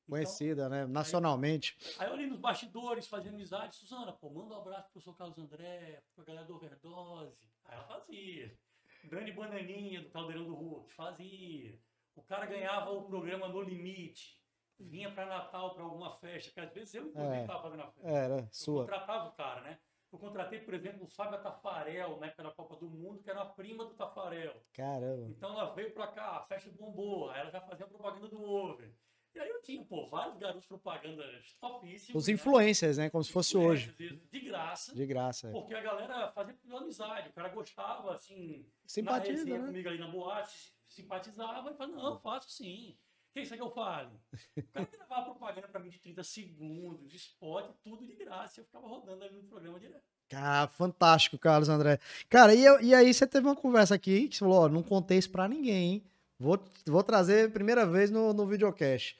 [0.08, 0.86] Então, conhecida, né?
[0.86, 1.76] Nacionalmente.
[1.98, 3.76] Aí eu ali nos bastidores, fazia amizade.
[3.76, 7.36] Suzana, pô, manda um abraço pro professor Carlos André, pra galera do Overdose.
[7.66, 8.58] Aí ela fazia.
[9.04, 11.78] Dani Bananinha, do Caldeirão do Hulk, fazia.
[12.16, 14.38] O cara ganhava o programa No Limite.
[14.80, 17.40] Vinha para Natal, para alguma festa, que às vezes eu, inclusive, É.
[17.42, 18.08] estava fazendo a festa.
[18.08, 18.82] Era, Eu sua.
[18.82, 19.78] contratava o cara, né?
[20.10, 23.46] Eu contratei, por exemplo, o Fábio Tafarel, época da Copa do Mundo, que era a
[23.46, 24.54] prima do Tafarel.
[24.72, 25.26] Caramba.
[25.28, 28.94] Então ela veio pra cá, a festa bombou, aí ela já fazia propaganda do Over.
[29.34, 32.22] E aí eu tinha, pô, vários garotos propagandas topíssimos.
[32.22, 32.34] Os né?
[32.34, 33.10] influencers, né?
[33.10, 33.92] Como se fosse hoje.
[34.30, 34.94] De graça.
[34.94, 35.48] De graça.
[35.48, 35.52] é.
[35.52, 39.66] Porque a galera fazia por amizade, o cara gostava, assim, na Simpatiza, resenha né?
[39.66, 42.98] comigo ali na boate, simpatizava e falava, não, faço sim.
[43.30, 44.18] O que isso aí que eu falo?
[44.56, 48.60] O cara gravava propaganda pra mim de 30 segundos, spot, tudo de graça.
[48.60, 50.02] Eu ficava rodando ali no programa direto.
[50.30, 51.98] Cara, fantástico, Carlos André.
[52.28, 54.82] Cara, e, eu- e aí você teve uma conversa aqui que você falou, ó, não
[54.82, 56.04] contei isso pra ninguém, hein?
[56.38, 59.18] Vou, vou trazer primeira vez no, no videocast.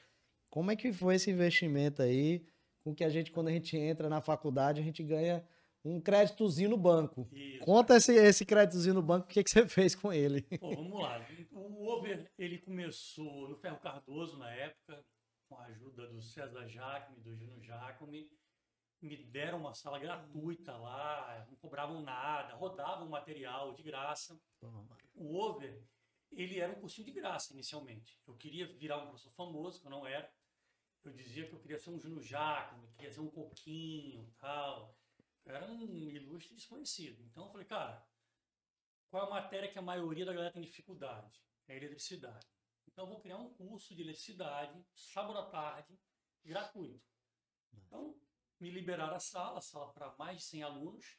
[0.48, 2.46] Como é que foi esse investimento aí?
[2.82, 5.44] Com que a gente, quando a gente entra na faculdade, a gente ganha
[5.84, 7.28] um créditozinho no banco.
[7.32, 10.42] E, Conta esse, esse créditozinho no banco, o que, que você fez com ele?
[10.58, 11.26] pô, vamos lá.
[11.52, 15.04] O Over, ele começou no Ferro Cardoso na época,
[15.48, 18.30] com a ajuda do César Jacome, do Júnior Jacome.
[19.00, 24.38] Me deram uma sala gratuita lá, não cobravam nada, rodavam material de graça.
[25.14, 25.80] o over,
[26.32, 28.20] ele era um cursinho de graça inicialmente.
[28.26, 30.32] Eu queria virar um professor famoso, que eu não era.
[31.04, 34.96] Eu dizia que eu queria ser um Júnior Jacome, queria ser um Coquinho tal.
[35.44, 37.22] Eu era um ilustre desconhecido.
[37.24, 38.06] Então eu falei, cara,
[39.08, 41.42] qual é a matéria que a maioria da galera tem dificuldade?
[41.66, 42.46] É a eletricidade.
[42.86, 45.98] Então eu vou criar um curso de eletricidade, sábado à tarde,
[46.44, 47.08] gratuito.
[47.72, 48.18] Então,
[48.60, 51.18] me liberaram a sala, a sala para mais de 100 alunos.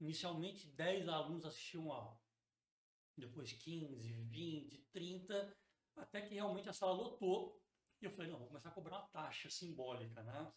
[0.00, 2.27] Inicialmente, 10 alunos assistiam a aula
[3.20, 5.56] depois 15, 20, 30,
[5.96, 7.60] até que realmente a sala lotou.
[8.00, 10.52] E eu falei, não, vou começar a cobrar uma taxa simbólica, né?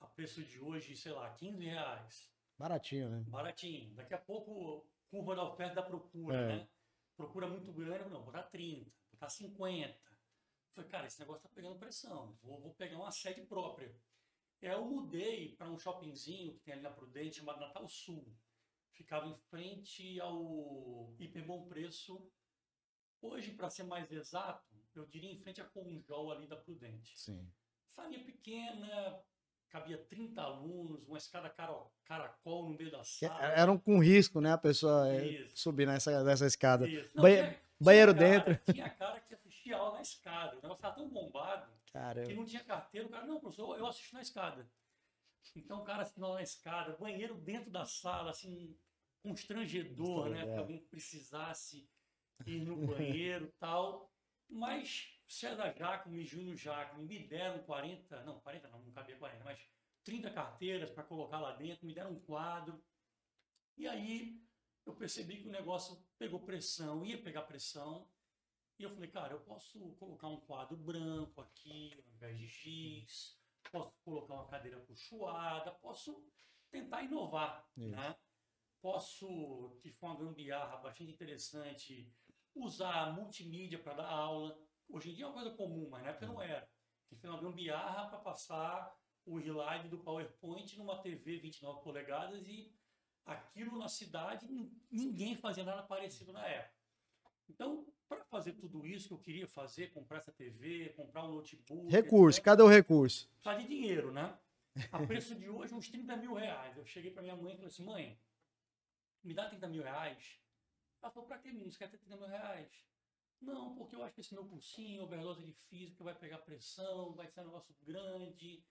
[0.00, 2.32] A preço de hoje, sei lá, 15 reais.
[2.58, 3.24] Baratinho, né?
[3.28, 3.94] Baratinho.
[3.94, 6.46] Daqui a pouco, curva da oferta da procura, É.
[6.56, 6.68] né?
[7.16, 9.88] Procura muito grande, não, vou botar 30, vou botar 50.
[9.90, 9.96] Eu
[10.74, 13.94] falei, cara, esse negócio tá pegando pressão, vou, vou pegar uma sede própria.
[14.60, 18.26] E aí eu mudei para um shoppingzinho que tem ali na Prudente, chamado Natal Sul.
[18.96, 22.26] Ficava em frente ao Hiper Bom Preço.
[23.20, 27.18] Hoje, para ser mais exato, eu diria em frente à Conjol ali da Prudente.
[27.18, 27.46] Sim.
[27.90, 29.20] Salinha pequena,
[29.68, 31.50] cabia 30 alunos, uma escada
[32.04, 33.42] caracol no meio da Que sala.
[33.44, 34.52] Era um com risco, né?
[34.52, 35.56] A pessoa é, Isso.
[35.58, 36.86] subir nessa, nessa escada.
[37.14, 38.72] Não, Banhe- tinha- tinha banheiro cara- dentro.
[38.74, 40.52] Tinha cara que assistia aula na escada.
[40.52, 42.32] O negócio estava tão bombado que Caramba.
[42.34, 43.06] não tinha carteira.
[43.06, 44.66] O cara, não, professor, eu assisto na escada.
[45.54, 48.76] Então o cara assistindo na escada, banheiro dentro da sala, assim,
[49.26, 50.44] constrangedor, né?
[50.44, 51.88] Que alguém precisasse
[52.46, 54.12] ir no banheiro tal.
[54.48, 59.44] Mas César Jacome e Júnior Jacome me deram 40, não, 40 não, não cabia 40,
[59.44, 59.60] mas
[60.04, 62.80] 30 carteiras para colocar lá dentro, me deram um quadro.
[63.76, 64.40] E aí
[64.86, 68.08] eu percebi que o negócio pegou pressão, ia pegar pressão.
[68.78, 73.40] E eu falei, cara, eu posso colocar um quadro branco aqui, ao invés de giz,
[73.72, 76.24] posso colocar uma cadeira puxoada, posso
[76.70, 77.88] tentar inovar, Isso.
[77.88, 78.16] né?
[78.90, 82.08] Posso, que foi uma gambiarra bastante interessante,
[82.54, 84.56] usar multimídia para dar aula.
[84.88, 86.70] Hoje em dia é uma coisa comum, mas na época não era.
[87.08, 92.72] Que foi uma gambiarra para passar o slide do PowerPoint numa TV 29 polegadas e
[93.24, 96.76] aquilo na cidade nin- ninguém fazia nada parecido na época.
[97.48, 101.90] Então, para fazer tudo isso que eu queria fazer, comprar essa TV, comprar um notebook,
[101.90, 103.28] Recurso, etc., cadê o recurso?
[103.42, 104.38] precisa de dinheiro, né?
[104.92, 106.76] A preço de hoje, uns 30 mil reais.
[106.76, 108.16] Eu cheguei para minha mãe e falei assim, mãe,
[109.26, 110.40] me dá 30 mil reais?
[111.02, 111.70] Ela falou, pra que, menino?
[111.70, 112.86] Você quer ter 30 mil reais?
[113.40, 117.28] Não, porque eu acho que esse meu cursinho, overdose de física, vai pegar pressão, vai
[117.28, 118.64] ser um negócio grande.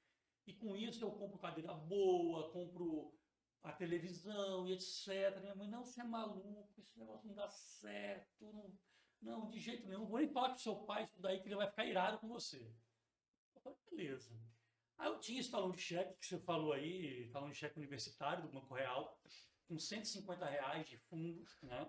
[0.48, 3.14] E com isso eu compro cadeira boa, compro
[3.64, 5.40] a televisão e etc.
[5.42, 8.52] Minha mãe, não, você é maluco, esse negócio não dá certo.
[8.52, 8.80] Não,
[9.22, 10.06] não de jeito nenhum.
[10.06, 12.72] Vou nem falar com seu pai isso daí, que ele vai ficar irado com você.
[13.56, 14.36] Eu falei, beleza.
[14.98, 18.44] Aí eu tinha esse talão de cheque que você falou aí, talão de cheque universitário
[18.44, 19.20] do Banco Real,
[19.68, 21.88] com 150 reais de fundo, né?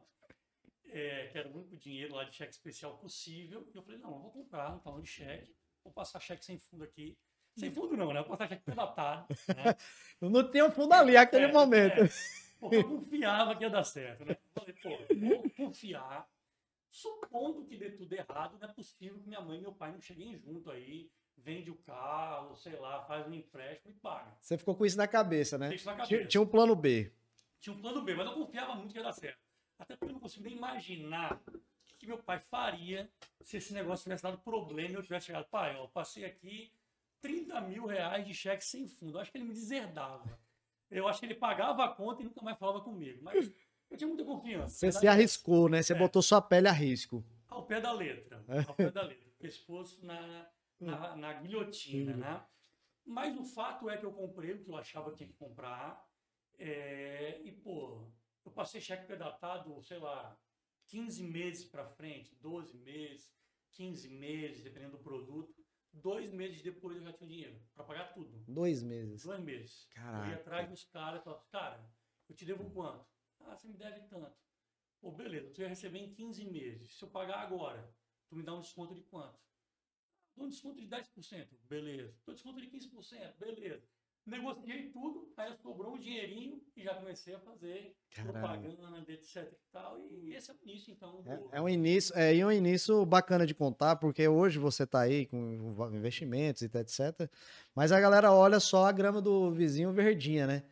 [0.89, 3.69] É, que era o único dinheiro lá de cheque especial possível.
[3.73, 6.59] E eu falei, não, eu vou comprar um talão de cheque, vou passar cheque sem
[6.59, 7.17] fundo aqui.
[7.57, 8.21] Sem fundo não, né?
[8.21, 9.75] Vou passar cheque predatado, né?
[10.21, 12.03] Não tinha fundo ali naquele É, momento.
[12.05, 12.09] é.
[12.61, 14.33] Porque eu confiava que ia dar certo, né?
[14.55, 16.29] Eu falei, pô, vou confiar.
[16.91, 20.01] Supondo que dê tudo errado, não é possível que minha mãe e meu pai não
[20.01, 24.35] cheguem junto aí, vende o carro, sei lá, faz um empréstimo e paga.
[24.41, 25.75] Você ficou com isso na cabeça, né?
[25.75, 26.27] Isso na cabeça.
[26.27, 27.13] tinha um plano B.
[27.61, 29.41] Tinha um plano B, mas eu confiava muito que ia dar certo.
[29.79, 33.11] Até porque eu não consigo nem imaginar o que, que meu pai faria
[33.43, 36.73] se esse negócio tivesse dado problema e eu tivesse chegado, pai, eu passei aqui
[37.21, 39.19] 30 mil reais de cheque sem fundo.
[39.19, 40.39] Eu acho que ele me deserdava.
[40.91, 43.23] Eu acho que ele pagava a conta e nunca mais falava comigo.
[43.23, 43.53] Mas
[43.91, 44.75] Eu tinha muita confiança.
[44.75, 45.83] Você se arriscou, né?
[45.83, 45.97] Você é.
[45.99, 47.25] botou sua pele a risco.
[47.49, 48.45] Ao pé da letra.
[48.67, 49.27] Ao pé da letra.
[49.39, 50.47] Pescoço na,
[50.81, 52.19] na, na guilhotina, uhum.
[52.19, 52.45] né?
[53.05, 56.05] Mas o fato é que eu comprei o que eu achava que tinha que comprar.
[56.59, 58.11] É, e, pô,
[58.45, 60.39] eu passei cheque predatado, sei lá,
[60.89, 63.35] 15 meses para frente, 12 meses,
[63.73, 65.55] 15 meses, dependendo do produto.
[65.93, 68.45] Dois meses depois eu já tinha dinheiro para pagar tudo.
[68.47, 69.23] Dois meses?
[69.23, 69.89] Dois meses.
[69.93, 70.27] Caraca.
[70.27, 71.91] Eu ia atrás dos caras e falava, cara,
[72.29, 73.07] eu te devo quanto?
[73.41, 74.37] Ah, você me deve tanto.
[75.01, 76.99] Pô, beleza, tu ia receber em 15 meses.
[76.99, 77.95] Se eu pagar agora,
[78.29, 79.39] tu me dá um desconto de quanto?
[80.35, 82.15] Dou um desconto de 10%, beleza.
[82.27, 83.89] Dou desconto de 15%, beleza.
[84.27, 88.33] Negociei tudo, aí sobrou um dinheirinho e já comecei a fazer Caramba.
[88.33, 90.01] propaganda, etc e tal.
[90.01, 91.23] E esse é o início, então.
[91.25, 95.27] É, é, um início, é um início bacana de contar, porque hoje você está aí
[95.27, 97.31] com investimentos e etc.
[97.73, 100.65] Mas a galera olha só a grama do vizinho verdinha, né?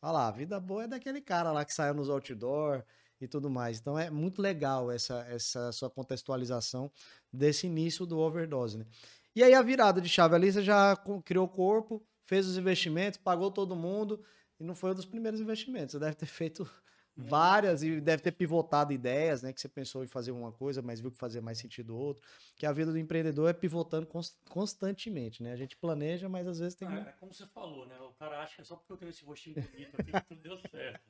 [0.00, 2.82] Olha lá, a vida boa é daquele cara lá que saiu nos outdoor
[3.20, 3.78] e tudo mais.
[3.78, 6.90] Então é muito legal essa, essa sua contextualização
[7.32, 8.86] desse início do overdose, né?
[9.34, 13.18] E aí a virada de chave ali, você já criou o corpo, fez os investimentos,
[13.18, 14.24] pagou todo mundo,
[14.58, 15.92] e não foi um dos primeiros investimentos.
[15.92, 17.24] Você deve ter feito uhum.
[17.24, 19.52] várias e deve ter pivotado ideias, né?
[19.52, 22.24] Que você pensou em fazer uma coisa, mas viu que fazia mais sentido outra.
[22.56, 24.08] Que a vida do empreendedor é pivotando
[24.48, 25.52] constantemente, né?
[25.52, 26.88] A gente planeja, mas às vezes tem.
[26.88, 27.98] Ah, é como você falou, né?
[28.00, 30.40] O cara acha que é só porque eu tenho esse rostinho bonito aqui que tudo
[30.40, 31.00] deu certo.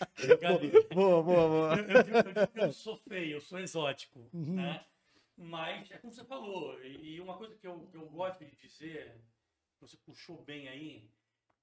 [0.94, 1.74] boa, boa, boa.
[1.76, 4.54] Eu, eu, digo, eu, digo, que eu sou feio, eu sou exótico, uhum.
[4.54, 4.84] né?
[5.36, 9.18] Mas é como você falou, e uma coisa que eu, que eu gosto de dizer,
[9.80, 11.10] você puxou bem aí,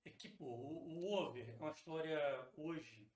[0.06, 3.12] é que pô, o, o Over é uma história hoje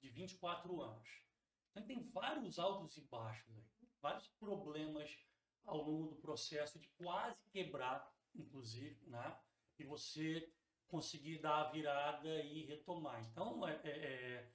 [0.00, 1.22] de 24 anos.
[1.70, 3.64] Então tem vários altos e baixos, né?
[4.00, 5.16] vários problemas
[5.64, 9.38] ao longo do processo de quase quebrar, inclusive, né?
[9.78, 10.52] E você
[10.88, 13.24] conseguir dar a virada e retomar.
[13.24, 14.52] Então, é, é, é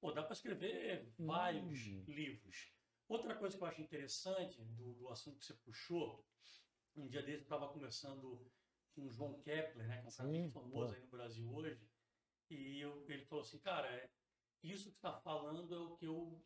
[0.00, 2.04] pô, dá para escrever vários uhum.
[2.08, 2.72] livros.
[3.08, 6.26] Outra coisa que eu acho interessante do, do assunto que você puxou,
[6.96, 8.50] um dia desse eu estava conversando
[8.96, 11.86] com o João Kepler, né, que é um cara muito famoso aí no Brasil hoje,
[12.48, 14.10] e eu, ele falou assim, cara, é,
[14.62, 16.42] isso que está falando é o que eu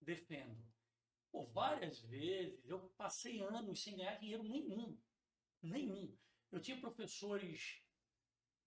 [0.00, 0.60] defendo.
[1.30, 4.98] Pô, várias vezes eu passei anos sem ganhar dinheiro nenhum.
[5.62, 6.16] Nenhum.
[6.50, 7.82] Eu tinha professores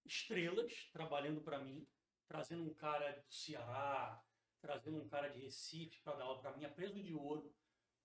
[0.06, 1.88] estrelas trabalhando para mim,
[2.28, 4.24] trazendo um cara do Ceará,
[4.62, 7.54] trazendo um cara de Recife para dar aula para mim, a preso de ouro.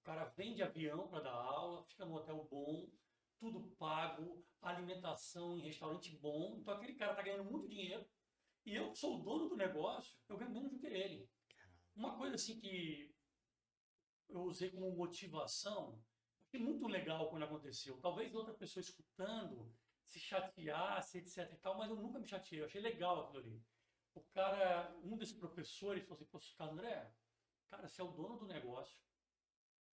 [0.01, 2.91] O cara vem de avião para dar aula, fica no hotel bom,
[3.43, 6.57] tudo pago, alimentação em restaurante bom.
[6.61, 8.07] Então aquele cara tá ganhando muito dinheiro.
[8.65, 11.29] E eu sou o dono do negócio, eu ganho menos do que ele.
[11.97, 13.13] Uma coisa assim que
[14.29, 16.01] eu usei como motivação,
[16.49, 18.01] foi muito legal quando aconteceu.
[18.01, 19.75] Talvez outra pessoa escutando
[20.05, 22.61] se chateasse, etc e tal, mas eu nunca me chateei.
[22.61, 23.61] Eu achei legal aquilo ali.
[24.15, 27.13] O cara, um desses professores falou assim, Poxa, André,
[27.69, 29.03] cara, você é o dono do negócio,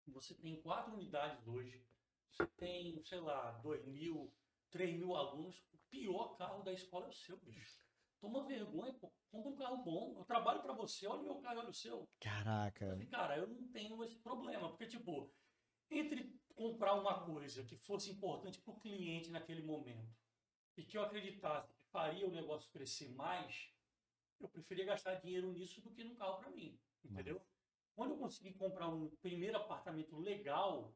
[0.09, 1.87] você tem quatro unidades hoje,
[2.31, 4.33] você tem, sei lá, dois mil,
[4.71, 7.85] três mil alunos, o pior carro da escola é o seu, bicho.
[8.21, 9.13] Toma vergonha, pô.
[9.31, 10.15] Compra um carro bom.
[10.17, 12.09] Eu trabalho para você, olha o meu carro, olha o seu.
[12.21, 12.99] Caraca.
[13.11, 14.71] Cara, eu não tenho esse problema.
[14.71, 15.33] Porque, tipo,
[15.91, 20.17] entre comprar uma coisa que fosse importante para o cliente naquele momento
[20.77, 23.71] e que eu acreditasse que faria o negócio crescer mais,
[24.41, 27.41] eu preferia gastar dinheiro nisso do que num carro para mim, entendeu?
[27.95, 30.95] Quando eu consegui comprar um primeiro apartamento legal,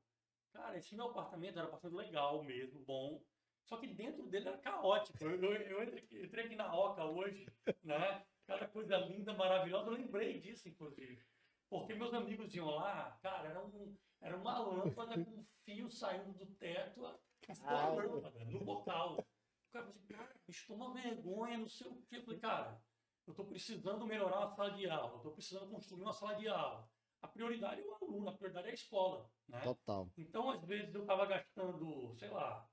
[0.52, 3.22] cara, esse meu apartamento era um apartamento legal mesmo, bom,
[3.70, 5.22] só que dentro dele era caótico.
[5.22, 7.46] Eu, eu, eu entrei, entrei, aqui na Oca hoje,
[7.84, 8.24] né?
[8.46, 11.22] Cada coisa linda, maravilhosa, eu lembrei disso, inclusive.
[11.68, 16.32] Porque meus amigos iam lá, cara, era, um, era uma lâmpada com um fio saindo
[16.32, 19.18] do teto, a lâmpada, no bocal.
[19.18, 22.16] O cara falou assim, cara, bicho, toma vergonha, não sei o quê.
[22.16, 22.82] Eu falei, cara,
[23.24, 26.89] eu estou precisando melhorar a sala de aula, estou precisando construir uma sala de aula.
[27.22, 29.30] A prioridade é o aluno, a prioridade é a escola.
[29.48, 29.60] Né?
[29.60, 30.10] Total.
[30.16, 32.66] Então, às vezes, eu estava gastando, sei lá,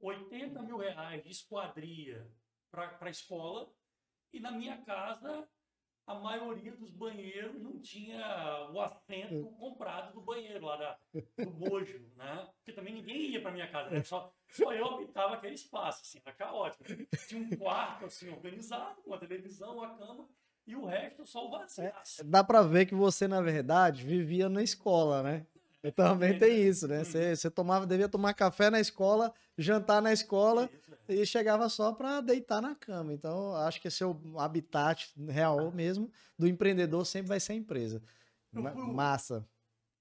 [0.00, 2.30] 80 mil reais de esquadria
[2.70, 3.72] para a escola
[4.32, 5.48] e na minha casa
[6.06, 10.98] a maioria dos banheiros não tinha o assento comprado do banheiro lá da,
[11.38, 12.46] do bojo, né?
[12.56, 14.02] Porque também ninguém ia para minha casa, né?
[14.02, 16.84] só, só eu habitava aquele espaço, assim, era caótico.
[17.26, 20.28] Tinha um quarto assim organizado, com a televisão, a cama
[20.66, 21.84] e o resto só o vazio.
[21.84, 25.46] É, dá para ver que você na verdade vivia na escola, né?
[25.82, 27.04] Eu também tem isso, né?
[27.04, 27.36] Você, uhum.
[27.36, 30.70] você tomava, devia tomar café na escola, jantar na escola
[31.06, 31.14] é.
[31.14, 33.12] e chegava só para deitar na cama.
[33.12, 37.56] Então, acho que esse é o habitat real mesmo do empreendedor sempre vai ser a
[37.56, 38.02] empresa.
[38.52, 39.46] Massa.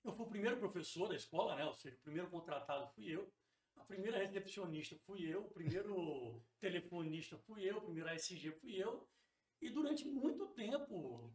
[0.06, 1.66] Eu fui o primeiro professor da escola, né?
[1.66, 3.30] Ou seja, o primeiro contratado fui eu.
[3.76, 9.06] A primeira recepcionista fui eu, o primeiro telefonista fui eu, o primeiro ASG fui eu.
[9.64, 11.34] E durante muito tempo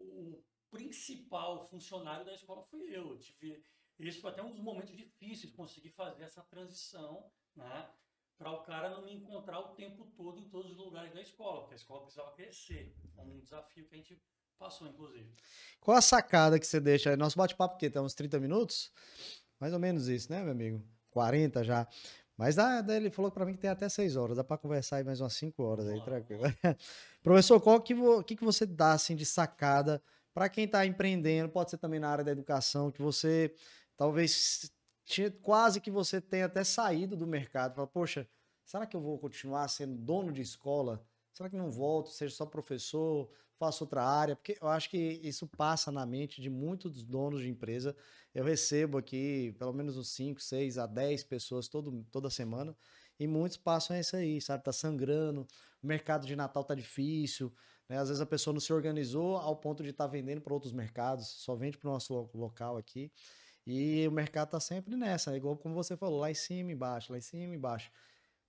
[0.00, 3.12] o principal funcionário da escola fui eu.
[3.12, 3.62] eu tive,
[3.98, 7.90] esse foi até um dos momentos difíceis, conseguir fazer essa transição, né?
[8.38, 11.60] Para o cara não me encontrar o tempo todo em todos os lugares da escola,
[11.60, 12.96] porque a escola precisava crescer.
[13.14, 14.22] Foi um desafio que a gente
[14.56, 15.30] passou, inclusive.
[15.80, 17.16] Qual a sacada que você deixa?
[17.16, 18.92] Nosso bate-papo, que tem uns 30 minutos?
[19.60, 20.82] Mais ou menos isso, né, meu amigo?
[21.10, 21.86] 40 já.
[22.38, 25.04] Mas dá, ele falou para mim que tem até 6 horas, dá para conversar aí
[25.04, 26.42] mais umas 5 horas aí, tranquilo.
[27.20, 30.00] Professor, qual que, vo, que, que você dá assim de sacada
[30.32, 33.52] para quem está empreendendo, pode ser também na área da educação, que você
[33.96, 34.72] talvez
[35.42, 38.28] quase que você tenha até saído do mercado, fala, poxa,
[38.64, 41.04] será que eu vou continuar sendo dono de escola?
[41.32, 44.36] Será que não volto, seja só professor, faço outra área?
[44.36, 47.96] Porque eu acho que isso passa na mente de muitos donos de empresa.
[48.34, 52.76] Eu recebo aqui pelo menos uns 5, 6 a 10 pessoas todo, toda semana
[53.18, 54.62] e muitos passam isso aí, sabe?
[54.62, 55.46] Tá sangrando,
[55.82, 57.52] o mercado de Natal tá difícil,
[57.88, 57.98] né?
[57.98, 60.72] Às vezes a pessoa não se organizou ao ponto de estar tá vendendo para outros
[60.72, 63.10] mercados, só vende para o nosso local aqui.
[63.66, 67.18] E o mercado tá sempre nessa, igual como você falou, lá em cima embaixo, lá
[67.18, 67.90] em cima embaixo.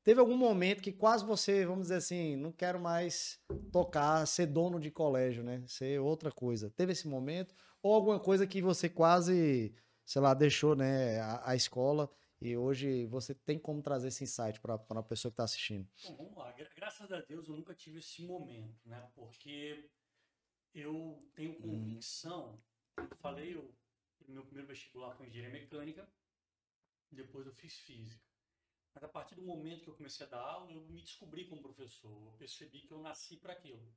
[0.10, 3.40] Teve algum momento que quase você, vamos dizer assim, não quero mais
[3.72, 5.64] tocar, ser dono de colégio, né?
[5.68, 6.72] Ser outra coisa.
[6.72, 7.54] Teve esse momento?
[7.80, 9.72] Ou alguma coisa que você quase,
[10.04, 14.60] sei lá, deixou né, a, a escola e hoje você tem como trazer esse insight
[14.60, 15.88] para a pessoa que está assistindo?
[16.06, 16.56] Bom, vamos lá.
[16.76, 19.08] Graças a Deus eu nunca tive esse momento, né?
[19.14, 19.92] Porque
[20.74, 21.62] eu tenho uhum.
[21.62, 22.60] convicção.
[22.98, 23.72] Eu falei, o
[24.28, 26.12] meu primeiro vestibular foi engenharia mecânica,
[27.12, 28.29] depois eu fiz física.
[29.00, 31.62] Mas a partir do momento que eu comecei a dar aula, eu me descobri como
[31.62, 32.12] professor.
[32.12, 33.96] Eu percebi que eu nasci para aquilo.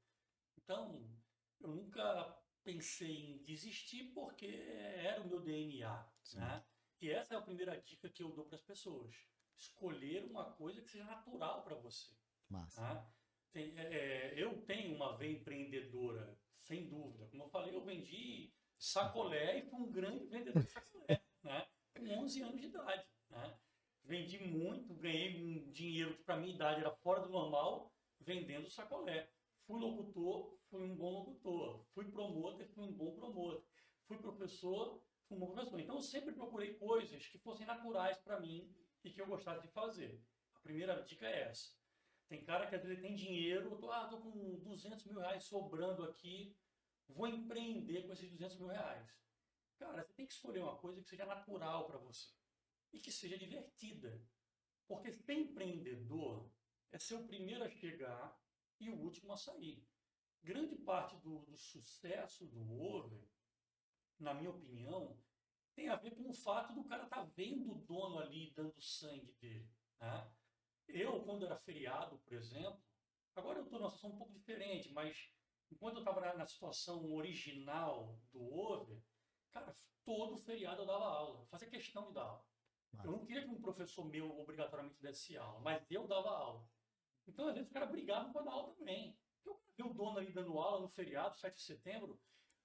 [0.56, 1.10] Então,
[1.58, 6.64] eu nunca pensei em desistir porque era o meu DNA, né?
[7.00, 9.12] E essa é a primeira dica que eu dou para as pessoas.
[9.56, 12.12] Escolher uma coisa que seja natural para você.
[12.48, 12.80] Massa.
[12.80, 13.12] Né?
[13.50, 17.26] Tem, é, é, eu tenho uma veia empreendedora, sem dúvida.
[17.26, 21.66] Como eu falei, eu vendi sacolé e fui um grande vendedor de sacolé, né?
[21.92, 23.04] com 11 anos de idade.
[23.28, 23.58] Né?
[24.04, 29.30] Vendi muito, ganhei um dinheiro que para minha idade era fora do normal, vendendo sacolé.
[29.64, 31.84] Fui locutor, fui um bom locutor.
[31.94, 33.64] Fui promotor, fui um bom promotor.
[34.06, 35.80] Fui professor, fui um bom professor.
[35.80, 39.72] Então eu sempre procurei coisas que fossem naturais para mim e que eu gostasse de
[39.72, 40.20] fazer.
[40.56, 41.70] A primeira dica é essa.
[42.28, 46.02] Tem cara que às vezes tem dinheiro, tô, ah, tô com 200 mil reais sobrando
[46.02, 46.56] aqui,
[47.08, 49.06] vou empreender com esses 200 mil reais.
[49.78, 52.41] Cara, você tem que escolher uma coisa que seja natural para você
[52.92, 54.22] e que seja divertida.
[54.87, 56.50] Porque ser empreendedor
[56.90, 58.38] é ser o primeiro a chegar
[58.78, 59.87] e o último a sair.
[60.42, 63.24] Grande parte do, do sucesso do over,
[64.18, 65.16] na minha opinião,
[65.74, 68.81] tem a ver com o fato do cara estar tá vendo o dono ali dando
[68.81, 69.70] sangue dele.
[70.00, 70.33] Né?
[70.88, 72.83] Eu, quando era feriado, por exemplo,
[73.35, 75.33] agora eu estou numa situação um pouco diferente, mas
[75.70, 79.00] enquanto eu estava na, situação original do over,
[79.50, 79.74] cara,
[80.05, 82.51] todo feriado eu dava aula, fazia questão de dar aula.
[83.05, 86.68] Eu não queria que um professor meu obrigatoriamente desse aula, mas eu dava aula.
[87.26, 89.16] Então, às vezes, o cara brigava para dar aula também.
[89.44, 92.20] Eu vi o dono ali dando aula no feriado, 7 de setembro.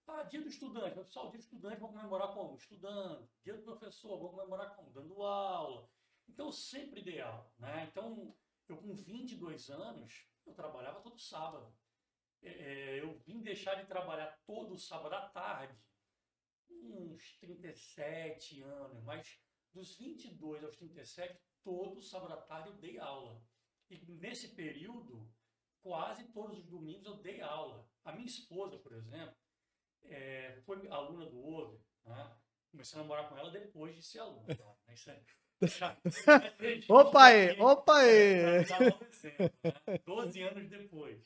[0.08, 0.96] Ah, dia do estudante.
[0.96, 2.56] Pessoal, dia do estudante vão comemorar como?
[2.56, 3.30] Estudando.
[3.44, 4.92] Dia do professor, vão comemorar como?
[4.92, 5.90] Dando aula.
[6.28, 7.52] Então, sempre dei aula.
[7.58, 7.88] Né?
[7.90, 8.36] Então,
[8.68, 11.74] eu com 22 anos, eu trabalhava todo sábado.
[12.42, 15.78] É, é eu vim deixar de trabalhar todo sábado à tarde,
[16.70, 19.42] uns 37 anos, mas
[19.78, 23.40] dos 22 aos 37, todo sábado à tarde eu dei aula.
[23.90, 25.32] E nesse período,
[25.82, 27.88] quase todos os domingos eu dei aula.
[28.04, 29.36] A minha esposa, por exemplo,
[30.04, 31.80] é, foi aluna do OVE.
[32.06, 32.38] Né?
[32.72, 34.56] Comecei a namorar com ela depois de ser aluna.
[34.56, 34.76] Tá?
[34.90, 35.24] Isso é,
[36.90, 38.66] opa aí, opa aí!
[40.06, 41.24] 12 anos depois,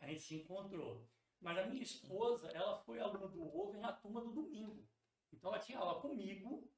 [0.00, 1.08] a gente se encontrou.
[1.40, 4.86] Mas a minha esposa, ela foi aluna do OVE na turma do domingo.
[5.32, 6.70] Então ela tinha aula comigo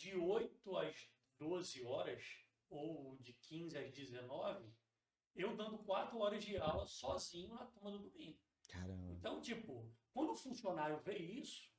[0.00, 2.24] de 8 às 12 horas,
[2.70, 4.72] ou de 15 às 19,
[5.36, 8.38] eu dando 4 horas de aula sozinho na turma do domingo.
[8.68, 9.12] Caramba.
[9.12, 11.70] Então, tipo, quando o funcionário vê isso,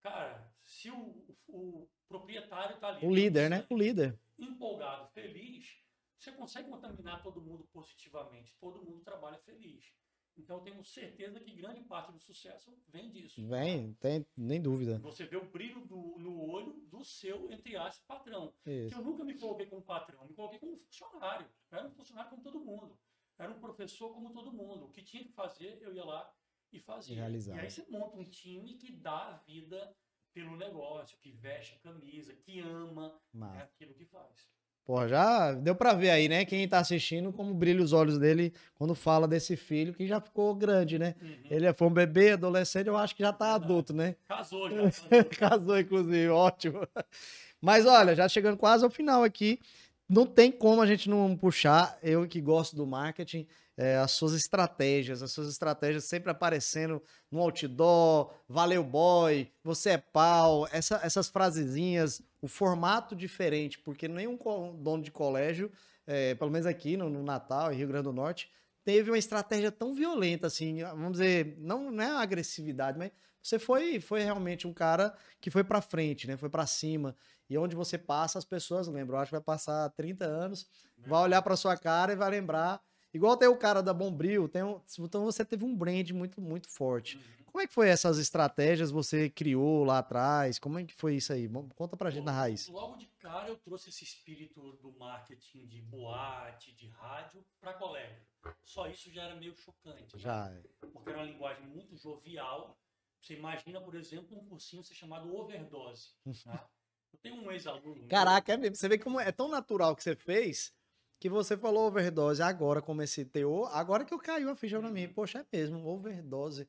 [0.00, 3.04] cara, se o, o, proprietário tá ali.
[3.04, 3.66] O líder, né?
[3.68, 4.18] O líder.
[4.38, 5.82] Empolgado, feliz,
[6.16, 8.54] você consegue contaminar todo mundo positivamente.
[8.60, 9.92] Todo mundo trabalha feliz.
[10.38, 13.46] Então, eu tenho certeza que grande parte do sucesso vem disso.
[13.46, 14.98] Vem, tem nem dúvida.
[15.00, 18.54] Você vê o brilho do, no olho do seu, entre aspas, patrão.
[18.64, 18.94] Isso.
[18.94, 21.46] Que eu nunca me coloquei como patrão, me coloquei como funcionário.
[21.70, 22.98] Eu era um funcionário como todo mundo.
[23.38, 24.86] Era um professor como todo mundo.
[24.86, 26.32] O que tinha que fazer, eu ia lá
[26.72, 27.16] e fazia.
[27.16, 27.56] Realizar.
[27.56, 29.96] E aí você monta um time que dá a vida
[30.32, 34.48] pelo negócio, que veste a camisa, que ama né, aquilo que faz.
[34.88, 36.46] Pô, já deu pra ver aí, né?
[36.46, 40.54] Quem tá assistindo, como brilha os olhos dele quando fala desse filho que já ficou
[40.54, 41.14] grande, né?
[41.20, 41.36] Uhum.
[41.50, 43.64] Ele foi um bebê, adolescente, eu acho que já tá Verdade.
[43.64, 44.16] adulto, né?
[44.26, 44.78] Casou já.
[45.38, 46.80] Casou, inclusive, ótimo.
[47.60, 49.60] Mas olha, já chegando quase ao final aqui,
[50.08, 53.46] não tem como a gente não puxar, eu que gosto do marketing,
[53.78, 57.00] é, as suas estratégias, as suas estratégias sempre aparecendo
[57.30, 64.36] no outdoor, valeu boy, você é pau, essa- essas frasezinhas, o formato diferente, porque nenhum
[64.76, 65.70] dono de colégio,
[66.06, 68.50] é, pelo menos aqui no, no Natal, em Rio Grande do Norte,
[68.84, 73.58] teve uma estratégia tão violenta assim, vamos dizer, não, não é a agressividade, mas você
[73.60, 76.36] foi, foi realmente um cara que foi pra frente, né?
[76.36, 77.16] Foi pra cima.
[77.48, 79.16] E onde você passa, as pessoas lembram.
[79.16, 80.66] Eu acho que vai passar 30 anos,
[81.06, 82.80] vai olhar pra sua cara e vai lembrar.
[83.12, 86.68] Igual tem o cara da Bombril, tem um, então você teve um brand muito, muito
[86.68, 87.16] forte.
[87.16, 87.38] Uhum.
[87.46, 90.58] Como é que foi essas estratégias você criou lá atrás?
[90.58, 91.48] Como é que foi isso aí?
[91.74, 92.68] Conta pra gente na raiz.
[92.68, 98.22] Logo de cara eu trouxe esse espírito do marketing de boate, de rádio, para colégio.
[98.62, 100.14] Só isso já era meio chocante.
[100.14, 100.22] né?
[100.22, 100.52] Já.
[100.92, 102.78] Porque era uma linguagem muito jovial.
[103.20, 106.10] Você imagina, por exemplo, um cursinho ser chamado overdose.
[106.24, 106.32] né?
[107.10, 108.06] Eu tenho um ex-aluno.
[108.06, 108.76] Caraca, é mesmo.
[108.76, 110.74] Você vê como é tão natural que você fez
[111.18, 114.90] que você falou overdose agora, como esse teor, agora que eu caiu a ficha pra
[114.90, 115.06] mim.
[115.06, 115.12] Uhum.
[115.14, 116.68] Poxa, é mesmo, overdose.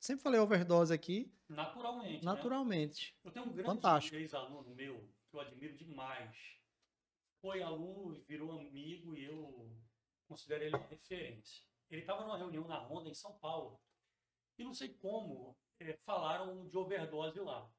[0.00, 2.24] Sempre falei overdose aqui, Naturalmente.
[2.24, 2.32] né?
[2.32, 3.16] naturalmente.
[3.24, 4.16] Eu tenho um grande Fantástico.
[4.16, 4.98] ex-aluno meu,
[5.30, 6.36] que eu admiro demais.
[7.40, 9.70] Foi aluno, virou amigo e eu
[10.26, 11.62] considero ele uma referência.
[11.90, 13.78] Ele estava numa reunião na Honda em São Paulo.
[14.58, 17.70] E não sei como eh, falaram de overdose lá.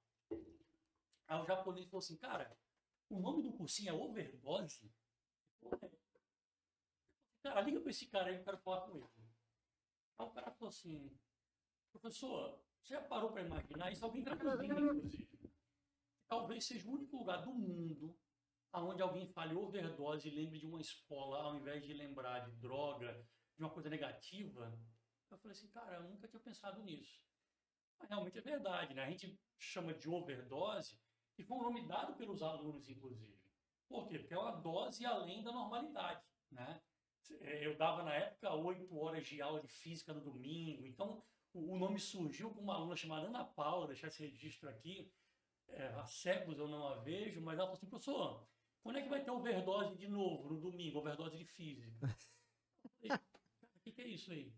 [1.27, 2.55] Aí o japonês falou assim, cara,
[3.09, 4.91] o nome do cursinho é overdose?
[7.43, 9.07] Cara, liga pra esse cara aí, eu quero falar com ele.
[10.17, 11.17] Aí o cara falou assim,
[11.91, 14.03] professor, você já parou para imaginar isso?
[14.03, 15.29] Alguém traduzindo, inclusive.
[16.27, 18.17] Talvez seja o único lugar do mundo
[18.73, 23.25] onde alguém fale overdose e lembre de uma escola, ao invés de lembrar de droga,
[23.55, 24.77] de uma coisa negativa.
[25.31, 27.23] Eu falei assim, cara, eu nunca tinha pensado nisso.
[27.97, 29.03] Mas realmente é verdade, né?
[29.03, 30.99] A gente chama de overdose
[31.37, 33.44] e foi um nome dado pelos alunos, inclusive.
[33.87, 34.19] Por quê?
[34.19, 36.81] Porque é uma dose além da normalidade, né?
[37.41, 41.23] Eh, Eu dava na época oito horas de aula de física no domingo, então
[41.53, 45.11] o nome surgiu com uma aluna chamada Ana Paula, deixar esse registro aqui.
[45.67, 48.47] É, há séculos eu não a vejo, mas ela falou assim, professor,
[48.83, 51.91] quando é que vai ter overdose de novo no domingo, overdose de física?
[52.99, 53.23] Falei, "Cara,
[53.75, 54.53] o que, que é isso aí?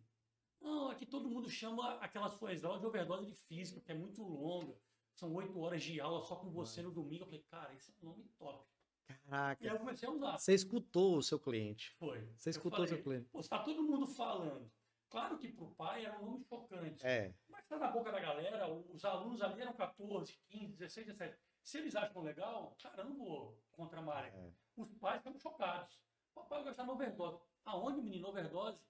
[0.59, 4.23] Não, aqui todo mundo chama aquelas suas aulas de overdose de física, que é muito
[4.23, 4.78] longa.
[5.13, 7.23] São oito horas de aula só com você no domingo.
[7.23, 8.67] Eu falei, cara, esse é um nome top.
[9.10, 9.66] E aí Caraca.
[9.66, 10.38] eu comecei a usar.
[10.38, 11.91] Você escutou o seu cliente.
[11.97, 12.22] Foi.
[12.38, 13.30] Você escutou o seu falei, cliente.
[13.30, 14.72] Pô, está todo mundo falando.
[15.10, 17.05] Claro que para o pai era um nome chocante.
[17.05, 17.34] É.
[17.49, 21.38] Mas está na boca da galera, os alunos ali eram 14, 15, 16, 17.
[21.64, 24.30] Se eles acham legal, cara, eu não vou contra a maré.
[24.30, 24.51] É.
[24.76, 25.99] Os pais ficam chocados.
[26.34, 27.41] Papai vai gastar no overdose.
[27.66, 28.82] Aonde, menino, overdose?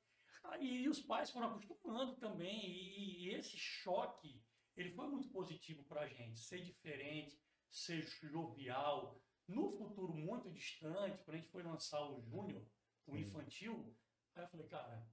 [0.44, 2.66] Aí os pais foram acostumando também.
[2.66, 4.42] E, e esse choque,
[4.76, 6.40] ele foi muito positivo para a gente.
[6.40, 7.40] Ser diferente,
[7.70, 9.22] ser jovial.
[9.48, 12.66] No futuro muito distante, quando a gente foi lançar o Júnior,
[13.06, 13.22] o Sim.
[13.22, 13.96] infantil,
[14.36, 15.08] aí eu falei, cara,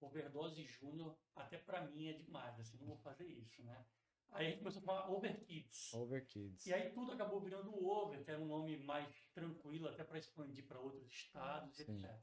[0.00, 3.86] overdose júnior, até para mim é demais, assim, não vou fazer isso, né?
[4.30, 5.94] Aí a gente começou a falar Overkids.
[5.94, 6.66] Over Kids.
[6.66, 10.66] E aí tudo acabou virando Over, que era um nome mais tranquilo, até para expandir
[10.66, 11.82] para outros estados, Sim.
[11.82, 12.18] etc.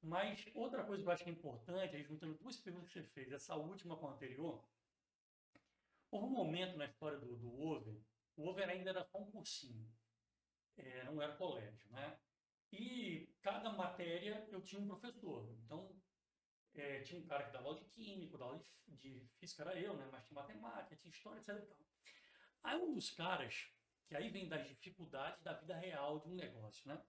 [0.00, 3.06] Mas outra coisa que eu acho que é importante, aí juntando duas perguntas que você
[3.08, 4.64] fez, essa última com a anterior,
[6.10, 8.00] houve um momento na história do, do Over,
[8.36, 9.88] o Over ainda era só um cursinho,
[10.78, 12.18] é, não era colégio, né?
[12.72, 15.48] E cada matéria eu tinha um professor.
[15.64, 15.96] Então,
[16.74, 19.78] é, tinha um cara que dava aula de química, dava aula de, de física, era
[19.80, 20.08] eu, né?
[20.10, 21.76] Mas tinha matemática, tinha história, etc.
[22.62, 23.72] Aí um dos caras,
[24.06, 27.02] que aí vem das dificuldades da vida real de um negócio, né?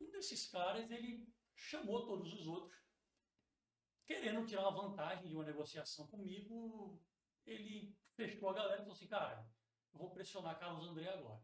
[0.00, 2.78] Um desses caras, ele chamou todos os outros,
[4.06, 7.00] querendo tirar uma vantagem de uma negociação comigo,
[7.44, 9.46] ele fechou a galera e falou assim, cara,
[9.92, 11.42] eu vou pressionar Carlos André agora.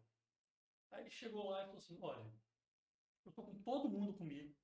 [0.95, 2.33] Aí ele chegou lá e falou assim, olha,
[3.27, 4.55] eu tô com todo mundo comigo.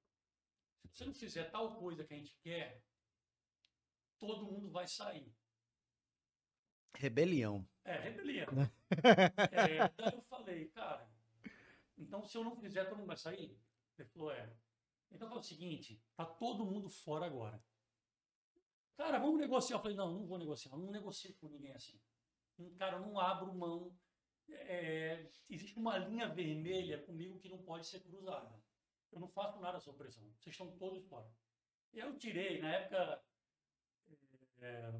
[0.89, 2.83] Se você não fizer tal coisa que a gente quer,
[4.19, 5.35] todo mundo vai sair.
[6.97, 7.69] Rebelião.
[7.85, 8.47] É, rebelião.
[9.53, 11.09] É, daí eu falei, cara,
[11.97, 13.57] então se eu não fizer, todo mundo vai sair?
[13.97, 14.53] Ele falou, é.
[15.13, 17.63] Então fala o seguinte, tá todo mundo fora agora.
[18.97, 19.77] Cara, vamos negociar.
[19.77, 22.01] Eu falei, não, não vou negociar, não negocio com ninguém assim.
[22.77, 23.97] Cara, eu não abro mão.
[24.53, 28.61] É, existe uma linha vermelha comigo que não pode ser cruzada.
[29.13, 30.23] Eu não faço nada sob pressão.
[30.39, 31.29] Vocês estão todos fora.
[31.93, 33.25] Eu tirei, na época,
[34.59, 34.93] é,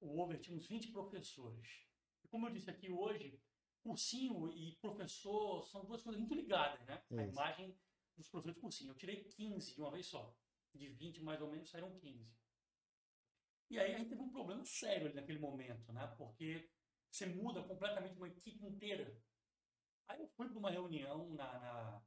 [0.00, 1.86] o Over tinha uns 20 professores.
[2.24, 3.38] E como eu disse aqui hoje,
[3.82, 7.02] cursinho e professor são duas coisas muito ligadas, né?
[7.10, 7.32] A Isso.
[7.32, 7.76] imagem
[8.16, 8.90] dos professores de cursinho.
[8.92, 10.34] Eu tirei 15 de uma vez só.
[10.72, 12.32] De 20, mais ou menos, saíram 15.
[13.70, 16.06] E aí a gente teve um problema sério naquele momento, né?
[16.16, 16.68] Porque
[17.10, 19.20] você muda completamente uma equipe inteira.
[20.08, 22.02] Aí eu fui para uma reunião na, na,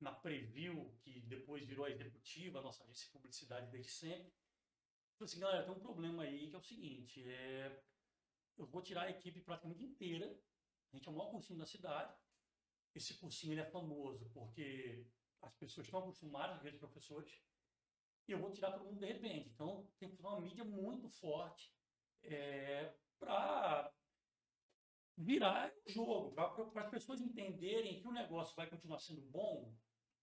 [0.00, 4.32] na Preview, que depois virou a executiva, a nossa agência de publicidade desde sempre.
[5.18, 7.82] Falei assim, galera, tem um problema aí que é o seguinte, é...
[8.56, 10.26] eu vou tirar a equipe praticamente inteira,
[10.92, 12.16] a gente é o maior cursinho da cidade,
[12.94, 15.04] esse cursinho é famoso porque
[15.42, 17.42] as pessoas estão acostumadas a ver os professores,
[18.28, 19.48] e eu vou tirar todo mundo de repente.
[19.48, 21.72] Então, tem que fazer uma mídia muito forte
[22.22, 23.92] é, para
[25.18, 29.74] virar o jogo, para as pessoas entenderem que o negócio vai continuar sendo bom,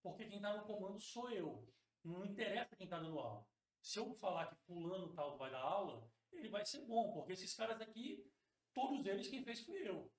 [0.02, 1.68] porque quem está no comando sou eu.
[2.02, 3.46] Não interessa quem está dando aula.
[3.82, 7.54] Se eu falar que fulano tal vai dar aula, ele vai ser bom, porque esses
[7.54, 8.24] caras aqui,
[8.72, 10.10] todos eles quem fez fui eu.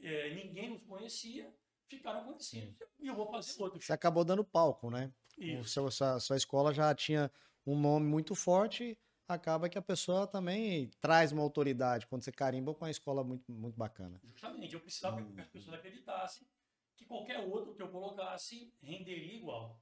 [0.00, 1.52] É, ninguém os conhecia,
[1.88, 2.76] ficaram conhecidos.
[3.00, 3.84] E eu vou fazer outros.
[3.84, 5.12] Você acabou dando palco, né?
[5.58, 7.32] O seu, sua, sua escola já tinha
[7.66, 8.96] um nome muito forte,
[9.34, 13.50] acaba que a pessoa também traz uma autoridade quando você carimba com uma escola muito,
[13.50, 14.20] muito bacana.
[14.24, 15.32] Justamente, eu precisava hum.
[15.32, 16.46] que as pessoas acreditassem
[16.96, 19.80] que qualquer outro que eu colocasse renderia igual.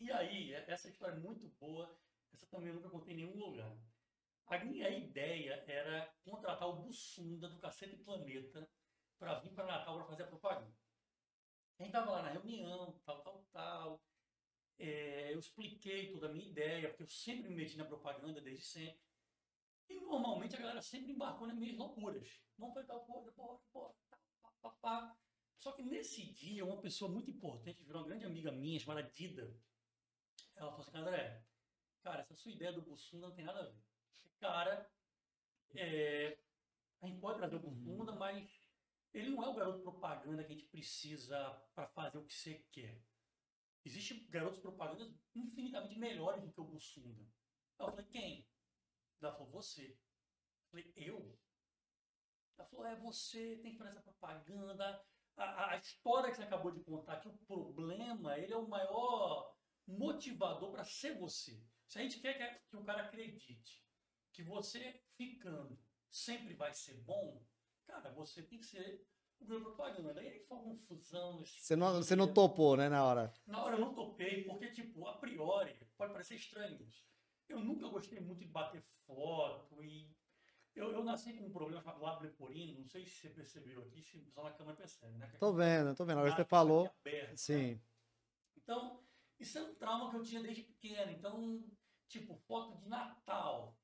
[0.00, 1.98] E aí, essa história é muito boa,
[2.32, 3.76] essa também eu nunca contei em nenhum lugar.
[4.46, 8.66] A minha ideia era contratar o Bussunda do Cacete Planeta
[9.18, 10.72] para vir para Natal para fazer a propaganda.
[11.78, 14.02] A gente estava lá na reunião, tal, tal, tal.
[14.78, 18.64] É, eu expliquei toda a minha ideia, porque eu sempre me meti na propaganda desde
[18.64, 19.00] sempre.
[19.88, 22.40] E normalmente a galera sempre embarcou nas minhas loucuras.
[22.56, 23.94] Vamos fazer tal coisa, bora, bora,
[24.42, 25.16] pá, pá, pá.
[25.58, 29.52] Só que nesse dia, uma pessoa muito importante, virou uma grande amiga minha, chamada Dida.
[30.54, 31.42] Ela falou assim, André,
[32.02, 33.82] cara, essa sua ideia do Bussunda não tem nada a ver.
[34.38, 34.90] Cara,
[35.74, 36.38] é,
[37.00, 38.48] a gente pode trazer o Bussunda, mas
[39.12, 42.64] ele não é o garoto propaganda que a gente precisa para fazer o que você
[42.70, 43.02] quer.
[43.84, 47.24] Existem garotos propagandas infinitamente melhores do que o Bussunda.
[47.78, 48.46] Eu falei, quem?
[49.20, 49.90] Ela falou, você.
[49.90, 51.38] Eu falei, eu?
[52.56, 55.04] Ela falou, é você, tem que fazer essa propaganda.
[55.36, 59.54] A, a, história que você acabou de contar, que o problema, ele é o maior
[59.86, 61.62] motivador para ser você.
[61.86, 63.82] Se a gente quer que, que o cara acredite
[64.32, 67.42] que você ficando sempre vai ser bom,
[67.86, 69.06] cara, você tem que ser
[69.40, 70.20] o meu propaganda.
[70.20, 71.44] Aí foi uma confusão.
[71.44, 73.32] Você não, você não topou, né, na hora?
[73.46, 77.06] Na hora eu não topei, porque, tipo, a priori, pode parecer estranho isso.
[77.48, 80.16] Eu nunca gostei muito de bater foto e.
[80.74, 84.00] Eu, eu nasci com um problema chamado lábio leporino, não sei se você percebeu aqui,
[84.00, 85.26] se só na câmera percebe, né?
[85.40, 86.18] Tô vendo, tô vendo.
[86.18, 86.88] Agora você falou.
[87.04, 87.36] Né?
[87.36, 87.74] Sim.
[87.74, 87.80] Né?
[88.56, 89.02] Então,
[89.40, 91.10] isso é um trauma que eu tinha desde pequeno.
[91.10, 91.64] Então,
[92.06, 93.76] tipo, foto de Natal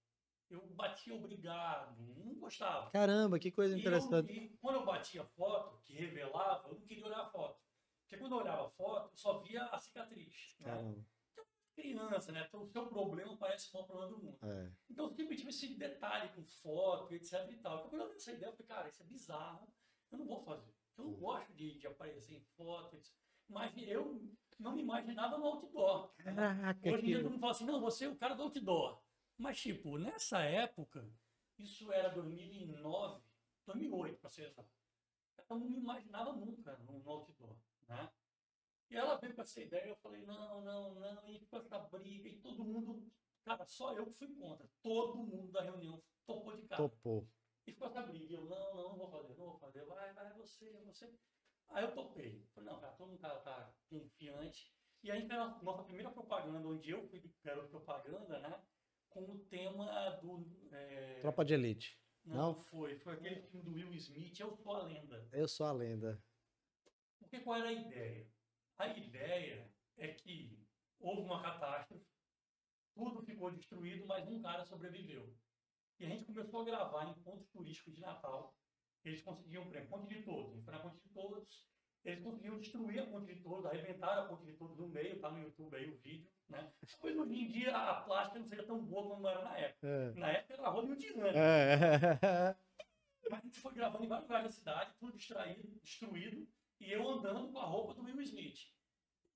[0.50, 2.90] eu batia obrigado, não gostava.
[2.90, 4.32] Caramba, que coisa interessante.
[4.32, 7.58] E, eu, e quando eu batia foto, que revelava, eu não queria olhar a foto.
[8.02, 10.56] Porque quando eu olhava a foto, eu só via a cicatriz.
[10.60, 10.70] Né?
[10.70, 10.98] Caramba.
[10.98, 11.04] Né?
[11.32, 12.44] Então, criança, né?
[12.46, 14.38] Então, o seu problema parece o maior problema do mundo.
[14.42, 14.72] É.
[14.90, 17.78] Então, eu sempre tive esse detalhe com foto, etc e tal.
[17.78, 19.72] Então, quando eu vi essa ideia, eu falei, cara, isso é bizarro,
[20.12, 20.72] eu não vou fazer.
[20.96, 23.12] Eu não gosto de, de aparecer em foto, etc.
[23.48, 24.22] Mas eu
[24.58, 26.14] não me imaginava no outdoor.
[26.16, 29.02] Caraca, Hoje em dia todo mundo fala assim, não, você é o cara do outdoor.
[29.36, 31.08] Mas, tipo, nessa época,
[31.58, 33.22] isso era 2009,
[33.66, 34.68] 2008, para ser exato.
[35.48, 37.56] Eu não me imaginava nunca no outdoor,
[37.88, 38.10] né?
[38.90, 42.28] E ela veio com essa ideia, eu falei, não, não, não, e ficou essa briga,
[42.28, 43.10] e todo mundo,
[43.44, 44.68] cara, só eu que fui contra.
[44.82, 46.82] Todo mundo da reunião topou de cara.
[46.82, 47.28] Topou.
[47.66, 50.32] E ficou essa briga, eu, não, não, não vou fazer, não vou fazer, vai, vai,
[50.34, 51.12] você, você.
[51.70, 52.46] Aí eu topei.
[52.54, 54.72] Falei, não, cara, todo mundo tá, tá confiante.
[55.02, 58.62] E aí, a nossa primeira propaganda, onde eu fui garoto propaganda, né?
[59.14, 60.44] Com o tema do.
[60.72, 61.20] É...
[61.20, 61.98] Tropa de Elite.
[62.24, 62.98] Não, não, foi.
[62.98, 65.28] Foi aquele filme do Will Smith, Eu Sou a Lenda.
[65.32, 66.22] Eu Sou a Lenda.
[67.18, 68.28] Porque qual era a ideia?
[68.78, 70.58] A ideia é que
[70.98, 72.04] houve uma catástrofe,
[72.94, 75.32] tudo ficou destruído, mas um cara sobreviveu.
[76.00, 78.56] E a gente começou a gravar em pontos turísticos de Natal.
[79.04, 80.50] Eles conseguiam, por exemplo, Ponte de Todos.
[80.50, 81.68] A gente foi na Ponte de Todos,
[82.04, 85.30] eles conseguiram destruir a Ponte de Todos, arrebentaram a Ponte de Todos no meio, tá
[85.30, 86.30] no YouTube aí o vídeo.
[86.48, 86.70] Né?
[87.00, 89.86] Pois hoje em dia a plástica não seja tão boa como era na época.
[89.86, 90.12] É.
[90.12, 91.28] Na época era hollywoodiana.
[91.28, 92.56] É.
[93.30, 96.46] Mas a gente foi gravando em vários lugares da cidade, tudo distraído, destruído,
[96.78, 98.70] e eu andando com a roupa do Will Smith.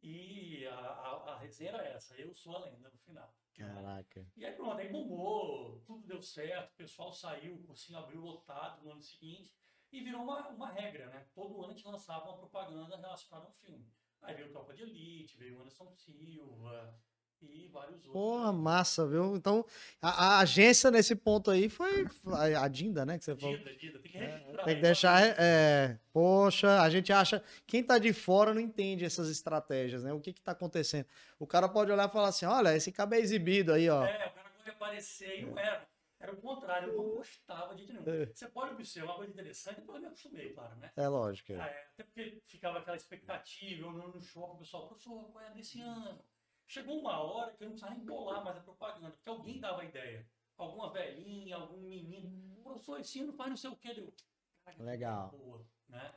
[0.02, 3.34] E a, a, a resenha era essa, eu sou a lenda no final.
[3.54, 4.24] Caraca.
[4.36, 8.84] E aí pronto, aí bombou, tudo deu certo, o pessoal saiu, o cursinho abriu lotado
[8.84, 9.52] no ano seguinte,
[9.92, 11.24] e virou uma, uma regra, né?
[11.34, 13.86] Todo ano a gente lançava uma propaganda relacionada ao filme.
[14.22, 16.94] Aí veio o Tropa de Elite, veio o Anderson Silva,
[17.40, 18.12] e vários outros.
[18.12, 19.36] Porra, massa, viu?
[19.36, 19.64] Então,
[20.02, 23.16] a, a agência nesse ponto aí foi a, a Dinda, né?
[23.16, 23.56] Que você falou.
[23.56, 24.64] Dida, Dida, tem que É, registrar.
[24.64, 25.22] tem que deixar.
[25.38, 27.40] É, poxa, a gente acha.
[27.64, 30.12] Quem tá de fora não entende essas estratégias, né?
[30.12, 31.06] O que que tá acontecendo?
[31.38, 34.04] O cara pode olhar e falar assim: olha, esse cabo é exibido aí, ó.
[34.04, 35.87] É, o cara de aparecer e não era.
[36.20, 38.02] Era o contrário, eu não gostava de nenhum.
[38.02, 40.92] Você pode observar uma coisa interessante, depois eu me acostumei, claro, né?
[40.96, 41.52] É lógico.
[41.52, 41.70] Ah, é.
[41.70, 45.50] é, até porque ficava aquela expectativa, eu no, no shopping, o pessoal, professor, qual é
[45.52, 46.20] desse ano?
[46.66, 49.82] Chegou uma hora que eu não precisava nem bolar mais a propaganda, porque alguém dava
[49.82, 50.28] a ideia.
[50.56, 55.30] Alguma velhinha, algum menino, professor, esse ano faz não sei o que, que Legal.
[55.30, 56.14] Boa, né?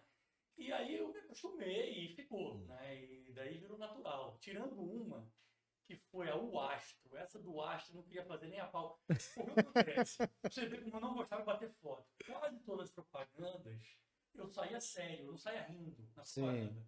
[0.57, 3.03] E aí eu me acostumei e ficou, né?
[3.03, 4.37] E daí virou natural.
[4.39, 5.25] Tirando uma,
[5.97, 7.15] que foi a O Astro.
[7.17, 8.99] Essa do Astro não queria fazer nem a pau.
[9.37, 10.17] O que acontece?
[10.43, 12.05] Você vê como eu não gostava de bater foto.
[12.25, 13.99] Quase todas as propagandas
[14.33, 16.41] eu saía sério, eu não saía rindo na Sim.
[16.41, 16.85] propaganda.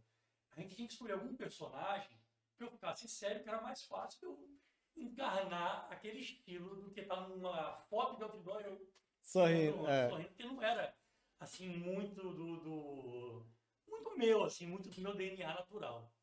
[0.51, 2.17] A gente tinha que escolher algum personagem
[2.55, 4.49] que eu ficasse sério, que era mais fácil eu
[4.95, 8.89] encarnar aquele estilo do que estar numa foto de outdoor eu
[9.21, 9.87] Sorrindo.
[9.87, 10.09] É.
[10.09, 10.95] sorrindo, porque não era
[11.39, 13.47] assim muito do, do-
[13.87, 16.13] muito meu, assim, muito do meu DNA natural.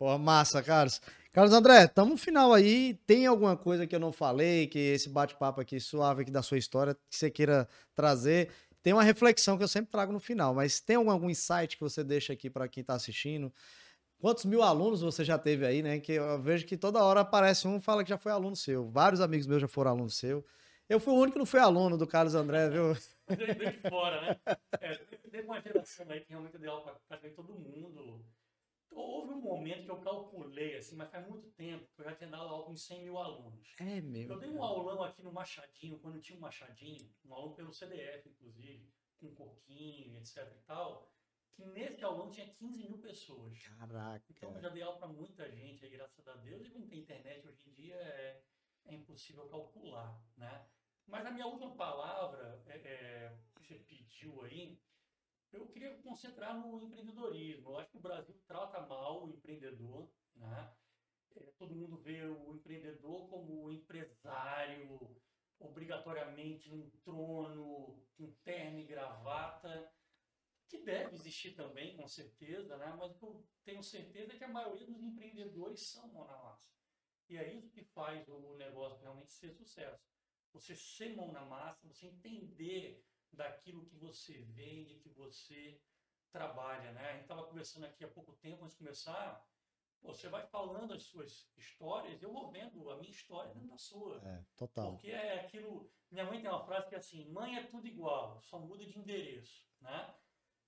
[0.00, 0.98] Pô, massa, Carlos.
[1.30, 2.94] Carlos André, tamo no final aí.
[3.06, 6.56] Tem alguma coisa que eu não falei, que esse bate-papo aqui suave aqui da sua
[6.56, 8.48] história, que você queira trazer?
[8.82, 11.82] Tem uma reflexão que eu sempre trago no final, mas tem algum, algum insight que
[11.82, 13.52] você deixa aqui para quem tá assistindo?
[14.18, 16.00] Quantos mil alunos você já teve aí, né?
[16.00, 18.88] Que eu vejo que toda hora aparece um fala que já foi aluno seu.
[18.88, 20.42] Vários amigos meus já foram aluno seu.
[20.88, 22.94] Eu fui o único que não fui aluno do Carlos André, viu?
[23.28, 24.40] Veio de fora, né?
[24.80, 24.94] É,
[25.30, 28.24] teve uma geração aí que realmente deu aula para todo mundo.
[28.90, 32.30] Houve um momento que eu calculei, assim, mas faz muito tempo, que eu já tinha
[32.30, 33.74] dado aula com 100 mil alunos.
[33.78, 34.32] É mesmo.
[34.32, 38.28] Eu dei um aulão aqui no Machadinho, quando tinha um Machadinho, um aulão pelo CDF,
[38.28, 41.12] inclusive, com coquinho, etc e tal,
[41.52, 43.58] que nesse aulão tinha 15 mil pessoas.
[43.78, 44.24] Caraca.
[44.30, 47.00] Então eu já dei aula para muita gente, aí, graças a Deus, e como tem
[47.00, 48.42] internet hoje em dia é,
[48.86, 50.66] é impossível calcular, né?
[51.06, 54.80] Mas a minha última palavra, é, é, que você pediu aí,
[55.52, 57.70] eu queria concentrar no empreendedorismo.
[57.70, 60.74] Eu acho que o Brasil trata mal o empreendedor, né?
[61.36, 64.98] É, todo mundo vê o empreendedor como empresário,
[65.58, 69.92] obrigatoriamente num trono, com terno e gravata,
[70.68, 72.94] que deve existir também, com certeza, né?
[72.98, 76.38] Mas o que eu tenho certeza é que a maioria dos empreendedores são mão na
[76.38, 76.70] massa.
[77.28, 80.02] E é isso que faz o negócio realmente ser sucesso.
[80.52, 85.80] Você ser mão na massa, você entender daquilo que você vende, que você
[86.30, 87.08] trabalha, né?
[87.08, 89.44] A gente estava conversando aqui há pouco tempo, antes de começar,
[90.02, 94.16] você vai falando as suas histórias, eu vou vendo a minha história dentro da sua.
[94.24, 94.92] É, total.
[94.92, 95.92] Porque é aquilo.
[96.10, 98.98] Minha mãe tem uma frase que é assim: mãe é tudo igual, só muda de
[98.98, 100.14] endereço, né?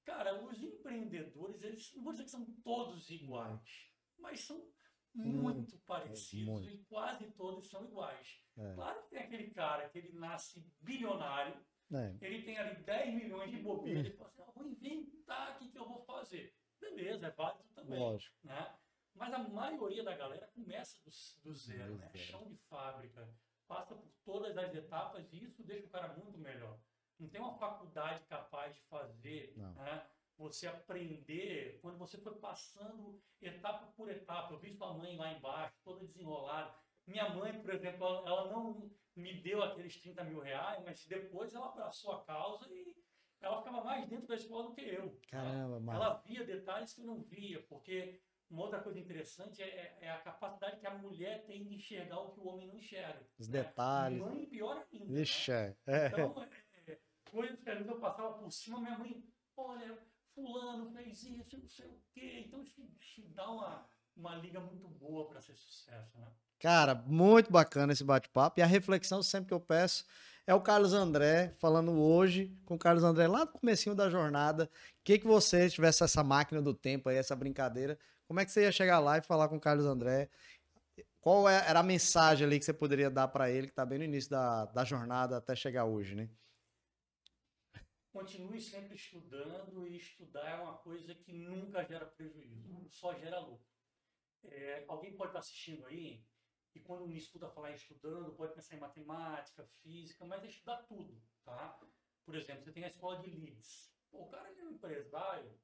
[0.05, 4.69] Cara, os empreendedores, eles não vou dizer que são todos iguais, mas são
[5.15, 6.69] muito parecidos muito.
[6.69, 8.43] e quase todos são iguais.
[8.57, 8.75] É.
[8.75, 11.55] Claro que tem aquele cara que ele nasce bilionário,
[11.95, 12.17] É.
[12.21, 15.77] ele tem ali 10 milhões de bobeira, ele fala assim: "Ah, vou inventar o que,
[15.79, 16.55] eu vou fazer.
[16.81, 18.37] Beleza, é válido também Lógico.
[18.45, 18.75] né?
[19.15, 21.11] Mas a maioria da galera começa do,
[21.51, 22.09] do zero, Do né?
[22.09, 22.25] zero.
[22.25, 23.29] Chão de fábrica,
[23.69, 26.79] passa por todas as etapas e isso deixa o cara muito melhor.
[27.19, 30.07] Não tem uma faculdade capaz de fazer, né?
[30.39, 34.55] Você aprender quando você foi passando etapa por etapa.
[34.55, 36.75] Eu vi sua mãe lá embaixo, toda desenrolada.
[37.07, 41.69] Minha mãe, por exemplo, ela não me deu aqueles 30 mil reais, mas depois ela
[41.69, 42.97] abraçou a causa e
[43.41, 45.07] ela ficava mais dentro da escola do que eu.
[45.07, 45.19] né?
[45.29, 45.93] Caramba, mano.
[45.93, 50.19] Ela via detalhes que eu não via, porque uma outra coisa interessante é, é a
[50.19, 53.27] capacidade que a mulher tem de enxergar o que o homem não enxerga.
[53.39, 53.63] Os né?
[53.63, 54.21] detalhes.
[54.21, 55.05] Mãe pior ainda.
[55.07, 55.21] né?
[55.21, 55.77] Vixe, é.
[55.87, 56.07] é.
[56.07, 56.43] Então,
[56.87, 57.01] é, é,
[57.31, 59.25] coisas que às vezes eu passava por cima, minha mãe,
[59.57, 59.99] olha,
[60.35, 62.45] fulano fez isso, não sei o quê.
[62.47, 66.31] Então isso, isso dá uma, uma liga muito boa para ser sucesso, né?
[66.63, 68.61] Cara, muito bacana esse bate-papo.
[68.61, 70.05] E a reflexão sempre que eu peço
[70.47, 74.71] é o Carlos André falando hoje com o Carlos André lá no comecinho da jornada.
[75.01, 77.99] O que que você se tivesse essa máquina do tempo aí, essa brincadeira,
[78.29, 80.31] como é que você ia chegar lá e falar com o Carlos André?
[81.21, 83.99] Qual é- era a mensagem ali que você poderia dar para ele que tá bem
[83.99, 86.29] no início da, da jornada até chegar hoje, né?
[88.13, 93.67] Continue sempre estudando e estudar é uma coisa que nunca gera prejuízo, só gera lucro.
[94.45, 96.23] É, alguém pode estar assistindo aí
[96.75, 100.83] e quando me escuta falar em estudando, pode pensar em matemática, física, mas é estudar
[100.85, 101.79] tudo, tá?
[102.25, 103.93] Por exemplo, você tem a escola de leads.
[104.11, 105.59] Pô, o cara ele é um empresário,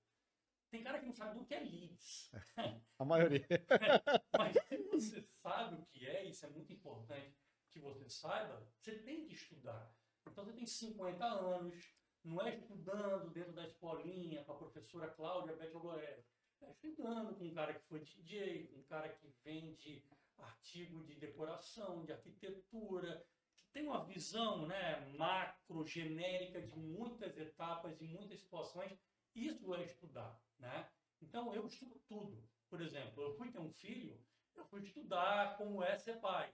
[0.70, 2.30] tem cara que não sabe do que é leads.
[2.98, 3.46] A maioria.
[4.36, 7.38] Mas se você sabe o que é, isso é muito importante
[7.70, 9.90] que você saiba, você tem que estudar.
[10.26, 15.56] Então você tem 50 anos, não é estudando dentro da escolinha com a professora Cláudia
[15.56, 16.24] Beth Ogoré.
[16.61, 20.04] É estudando com um cara que foi DJ, com um cara que vende
[20.43, 23.24] artigo de decoração, de arquitetura,
[23.57, 28.99] que tem uma visão né, macro, genérica de muitas etapas e muitas situações.
[29.34, 30.41] Isso é estudar.
[30.59, 30.89] Né?
[31.20, 32.43] Então, eu estudo tudo.
[32.68, 34.22] Por exemplo, eu fui ter um filho,
[34.55, 36.53] eu fui estudar como é ser pai.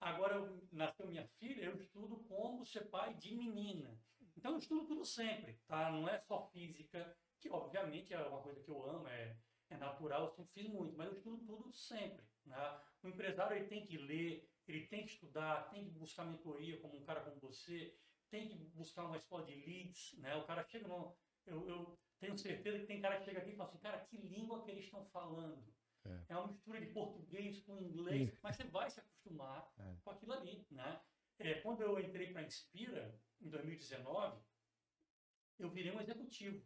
[0.00, 3.98] Agora eu, nasceu minha filha, eu estudo como ser pai de menina.
[4.36, 5.90] Então eu estudo tudo sempre, tá?
[5.90, 9.38] Não é só física, que obviamente é uma coisa que eu amo, é,
[9.70, 12.26] é natural, eu sempre fiz muito, mas eu estudo tudo sempre.
[12.44, 12.80] Né?
[13.02, 16.96] O empresário ele tem que ler, ele tem que estudar, tem que buscar mentoria como
[16.96, 17.96] um cara como você,
[18.30, 20.34] tem que buscar uma escola de leads, né?
[20.36, 21.16] O cara chega no...
[21.46, 24.16] Eu, eu tenho certeza que tem cara que chega aqui e fala assim, cara, que
[24.16, 25.72] língua que eles estão falando?
[26.06, 26.24] É.
[26.30, 28.38] é uma mistura de português com inglês, Sim.
[28.42, 29.96] mas você vai se acostumar é.
[30.02, 31.00] com aquilo ali, né?
[31.38, 34.40] É, quando eu entrei para a Inspira, em 2019,
[35.58, 36.64] eu virei um executivo.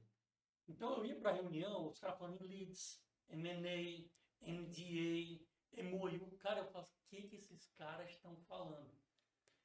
[0.67, 4.09] Então eu ia para a reunião, os caras falando em leads, M&A,
[4.43, 5.45] MDA,
[5.77, 6.37] MOU.
[6.39, 8.91] Cara, eu falo, o que, que esses caras estão falando?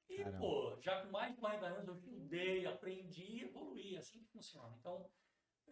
[0.10, 0.38] E, Caramba.
[0.38, 3.95] pô, já com mais de 40 anos eu estudei, aprendi e evoluí.
[3.95, 4.76] É assim que funciona.
[4.80, 5.10] Então,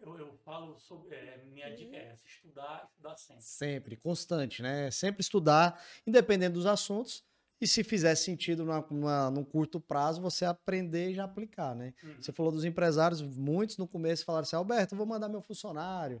[0.00, 1.14] eu, eu falo sobre.
[1.14, 3.42] É, minha dica é essa: estudar, estudar sempre.
[3.42, 4.90] Sempre, constante, né?
[4.90, 7.24] Sempre estudar, independente dos assuntos.
[7.60, 11.94] E se fizer sentido numa, numa, num curto prazo, você aprender e já aplicar, né?
[12.02, 12.20] Uhum.
[12.20, 16.20] Você falou dos empresários, muitos no começo falaram assim: Alberto, eu vou mandar meu funcionário.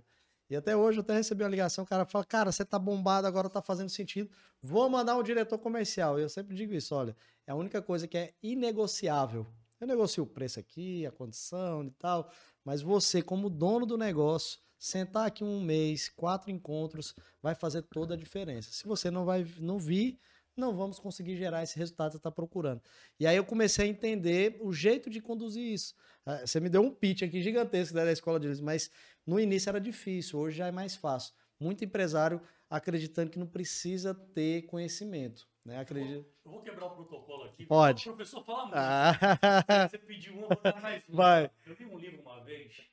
[0.52, 3.26] E até hoje eu até recebi uma ligação, o cara fala, cara, você tá bombado,
[3.26, 4.30] agora tá fazendo sentido,
[4.60, 6.18] vou mandar um diretor comercial.
[6.18, 9.46] E eu sempre digo isso, olha, é a única coisa que é inegociável.
[9.80, 12.30] Eu negocio o preço aqui, a condição e tal,
[12.62, 18.12] mas você, como dono do negócio, sentar aqui um mês, quatro encontros, vai fazer toda
[18.12, 18.70] a diferença.
[18.72, 20.20] Se você não vai não vir,
[20.56, 22.82] não vamos conseguir gerar esse resultado que você está procurando.
[23.18, 25.94] E aí eu comecei a entender o jeito de conduzir isso.
[26.24, 28.90] Ah, você me deu um pitch aqui gigantesco da escola de mas
[29.26, 31.34] no início era difícil, hoje já é mais fácil.
[31.60, 35.48] Muito empresário acreditando que não precisa ter conhecimento.
[35.64, 35.78] Né?
[35.78, 36.26] Acredito.
[36.44, 37.64] Eu vou quebrar o protocolo aqui.
[37.66, 38.02] Pode.
[38.08, 38.76] O professor fala muito.
[38.76, 39.88] Ah.
[39.88, 41.14] Você pediu um, eu vou dar mais um.
[41.14, 41.50] Vai.
[41.64, 42.90] Eu li um livro uma vez,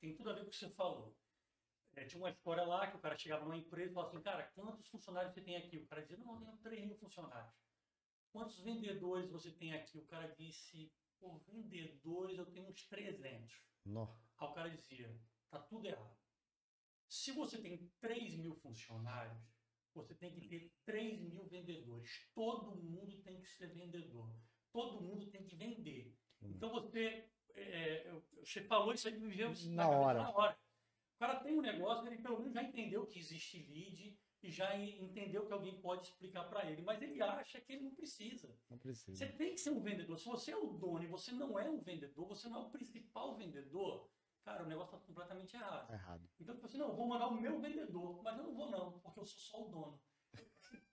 [0.00, 1.16] tem tudo a ver com o que você falou.
[1.96, 4.42] É, tinha uma história lá que o cara chegava numa empresa e falava assim, cara,
[4.54, 5.78] quantos funcionários você tem aqui?
[5.78, 7.52] O cara dizia, não, eu tenho 3 mil funcionários.
[8.32, 9.98] Quantos vendedores você tem aqui?
[9.98, 13.52] O cara disse, pô, vendedores eu tenho uns 300.
[13.84, 14.14] Não.
[14.38, 15.14] Aí o cara dizia,
[15.50, 16.16] tá tudo errado.
[17.08, 19.42] Se você tem 3 mil funcionários,
[19.92, 22.28] você tem que ter 3 mil vendedores.
[22.34, 24.32] Todo mundo tem que ser vendedor.
[24.72, 26.16] Todo mundo tem que vender.
[26.40, 26.52] Hum.
[26.54, 30.22] Então você, é, você falou isso aí, viveu na, hora.
[30.22, 30.58] na hora.
[31.16, 34.74] O cara tem um negócio, ele pelo menos já entendeu que existe lead e já
[34.78, 38.56] entendeu que alguém pode explicar para ele, mas ele acha que ele não precisa.
[38.70, 39.18] Não precisa.
[39.18, 40.18] Você tem que ser um vendedor.
[40.18, 42.70] Se você é o dono e você não é um vendedor, você não é o
[42.70, 44.08] principal vendedor,
[44.44, 45.86] Cara, o negócio está completamente errado.
[45.86, 46.28] Tá errado.
[46.40, 48.92] Então, tipo assim, não, eu vou mandar o meu vendedor, mas eu não vou não,
[48.92, 50.00] porque eu sou só o dono.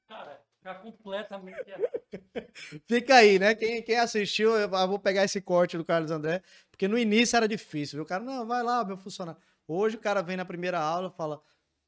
[0.08, 2.02] Cara, tá completamente errado.
[2.88, 3.56] Fica aí, né?
[3.56, 6.42] Quem, quem assistiu, eu vou pegar esse corte do Carlos André,
[6.72, 8.04] porque no início era difícil, viu?
[8.04, 9.42] O cara, não, vai lá, meu funcionário.
[9.68, 11.42] Hoje o cara vem na primeira aula e fala,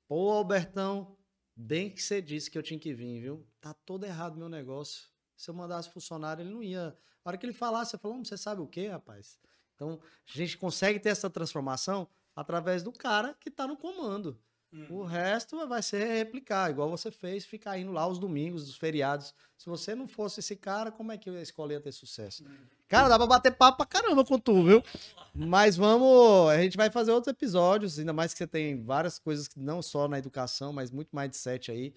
[0.08, 1.18] pô, Albertão,
[1.56, 3.48] bem que você disse que eu tinha que vir, viu?
[3.62, 5.08] Tá todo errado meu negócio.
[5.38, 6.98] Se eu mandasse funcionário, ele não ia.
[7.24, 9.40] A hora que ele falasse, você falou, você sabe o quê, rapaz?
[9.80, 12.06] Então, a gente consegue ter essa transformação
[12.36, 14.38] através do cara que está no comando.
[14.74, 15.00] Uhum.
[15.00, 19.34] O resto vai ser replicar, igual você fez, ficar indo lá os domingos, os feriados.
[19.58, 22.44] Se você não fosse esse cara, como é que a escola ia ter sucesso?
[22.44, 22.58] Uhum.
[22.90, 24.84] Cara, dá pra bater papo pra caramba com tu, viu?
[25.34, 26.50] Mas vamos.
[26.50, 30.10] A gente vai fazer outros episódios, ainda mais que você tem várias coisas, não só
[30.10, 31.94] na educação, mas muito mais de sete aí.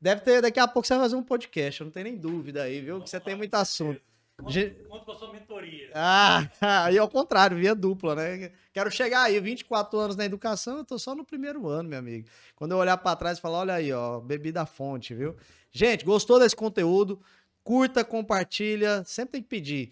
[0.00, 2.62] Deve ter, daqui a pouco você vai fazer um podcast, eu não tenho nem dúvida
[2.62, 3.02] aí, viu?
[3.02, 4.00] Que você tem muito assunto.
[4.40, 5.90] Conto, com a sua mentoria.
[5.92, 6.48] Ah,
[6.84, 8.52] aí ao contrário, via dupla, né?
[8.72, 12.28] Quero chegar aí, 24 anos na educação, eu tô só no primeiro ano, meu amigo.
[12.54, 15.34] Quando eu olhar para trás e falar, olha aí, ó, bebi da fonte, viu?
[15.72, 17.20] Gente, gostou desse conteúdo?
[17.64, 19.90] Curta, compartilha, sempre tem que pedir.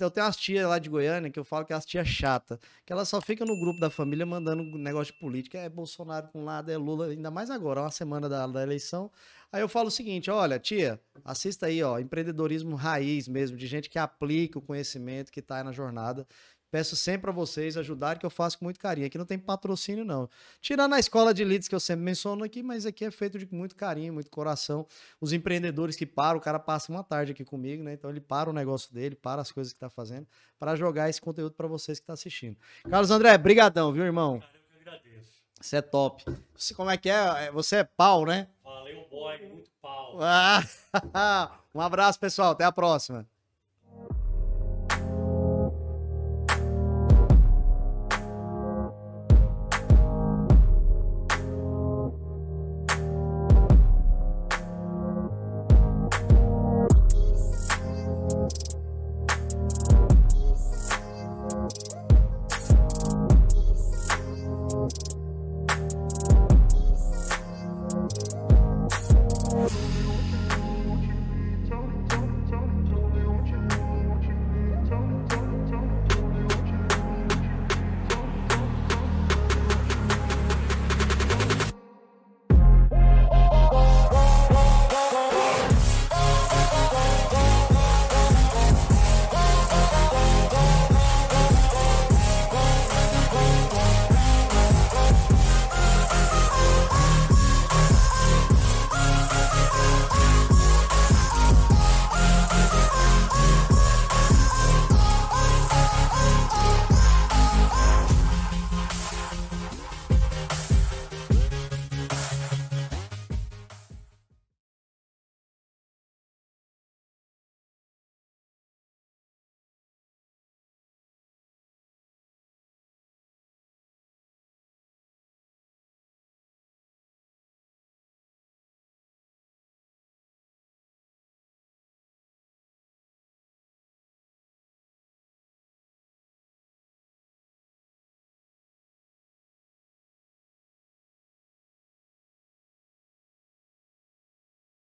[0.00, 2.58] Eu tenho umas tias lá de Goiânia que eu falo que é as tias chata,
[2.84, 5.58] que ela só fica no grupo da família mandando negócio de política.
[5.58, 9.10] É Bolsonaro com um lado, é Lula, ainda mais agora, uma semana da, da eleição.
[9.52, 13.88] Aí eu falo o seguinte: olha, tia, assista aí, ó, empreendedorismo raiz mesmo, de gente
[13.88, 16.26] que aplica o conhecimento que está aí na jornada.
[16.70, 19.06] Peço sempre a vocês ajudarem, que eu faço com muito carinho.
[19.06, 20.28] Aqui não tem patrocínio, não.
[20.60, 23.48] Tirando a escola de leads que eu sempre menciono aqui, mas aqui é feito de
[23.52, 24.86] muito carinho, muito coração.
[25.20, 27.94] Os empreendedores que param, o cara passa uma tarde aqui comigo, né?
[27.94, 30.26] Então ele para o negócio dele, para as coisas que está fazendo,
[30.58, 32.56] para jogar esse conteúdo para vocês que estão tá assistindo.
[32.88, 34.38] Carlos André, brigadão, viu, irmão?
[34.38, 35.30] Cara, eu que agradeço.
[35.60, 36.24] Você é top.
[36.54, 37.46] Você, como é que é?
[37.46, 38.46] é você é pau, né?
[38.62, 40.18] Valeu, boy, muito pau.
[41.72, 42.50] Um abraço, pessoal.
[42.50, 43.26] Até a próxima.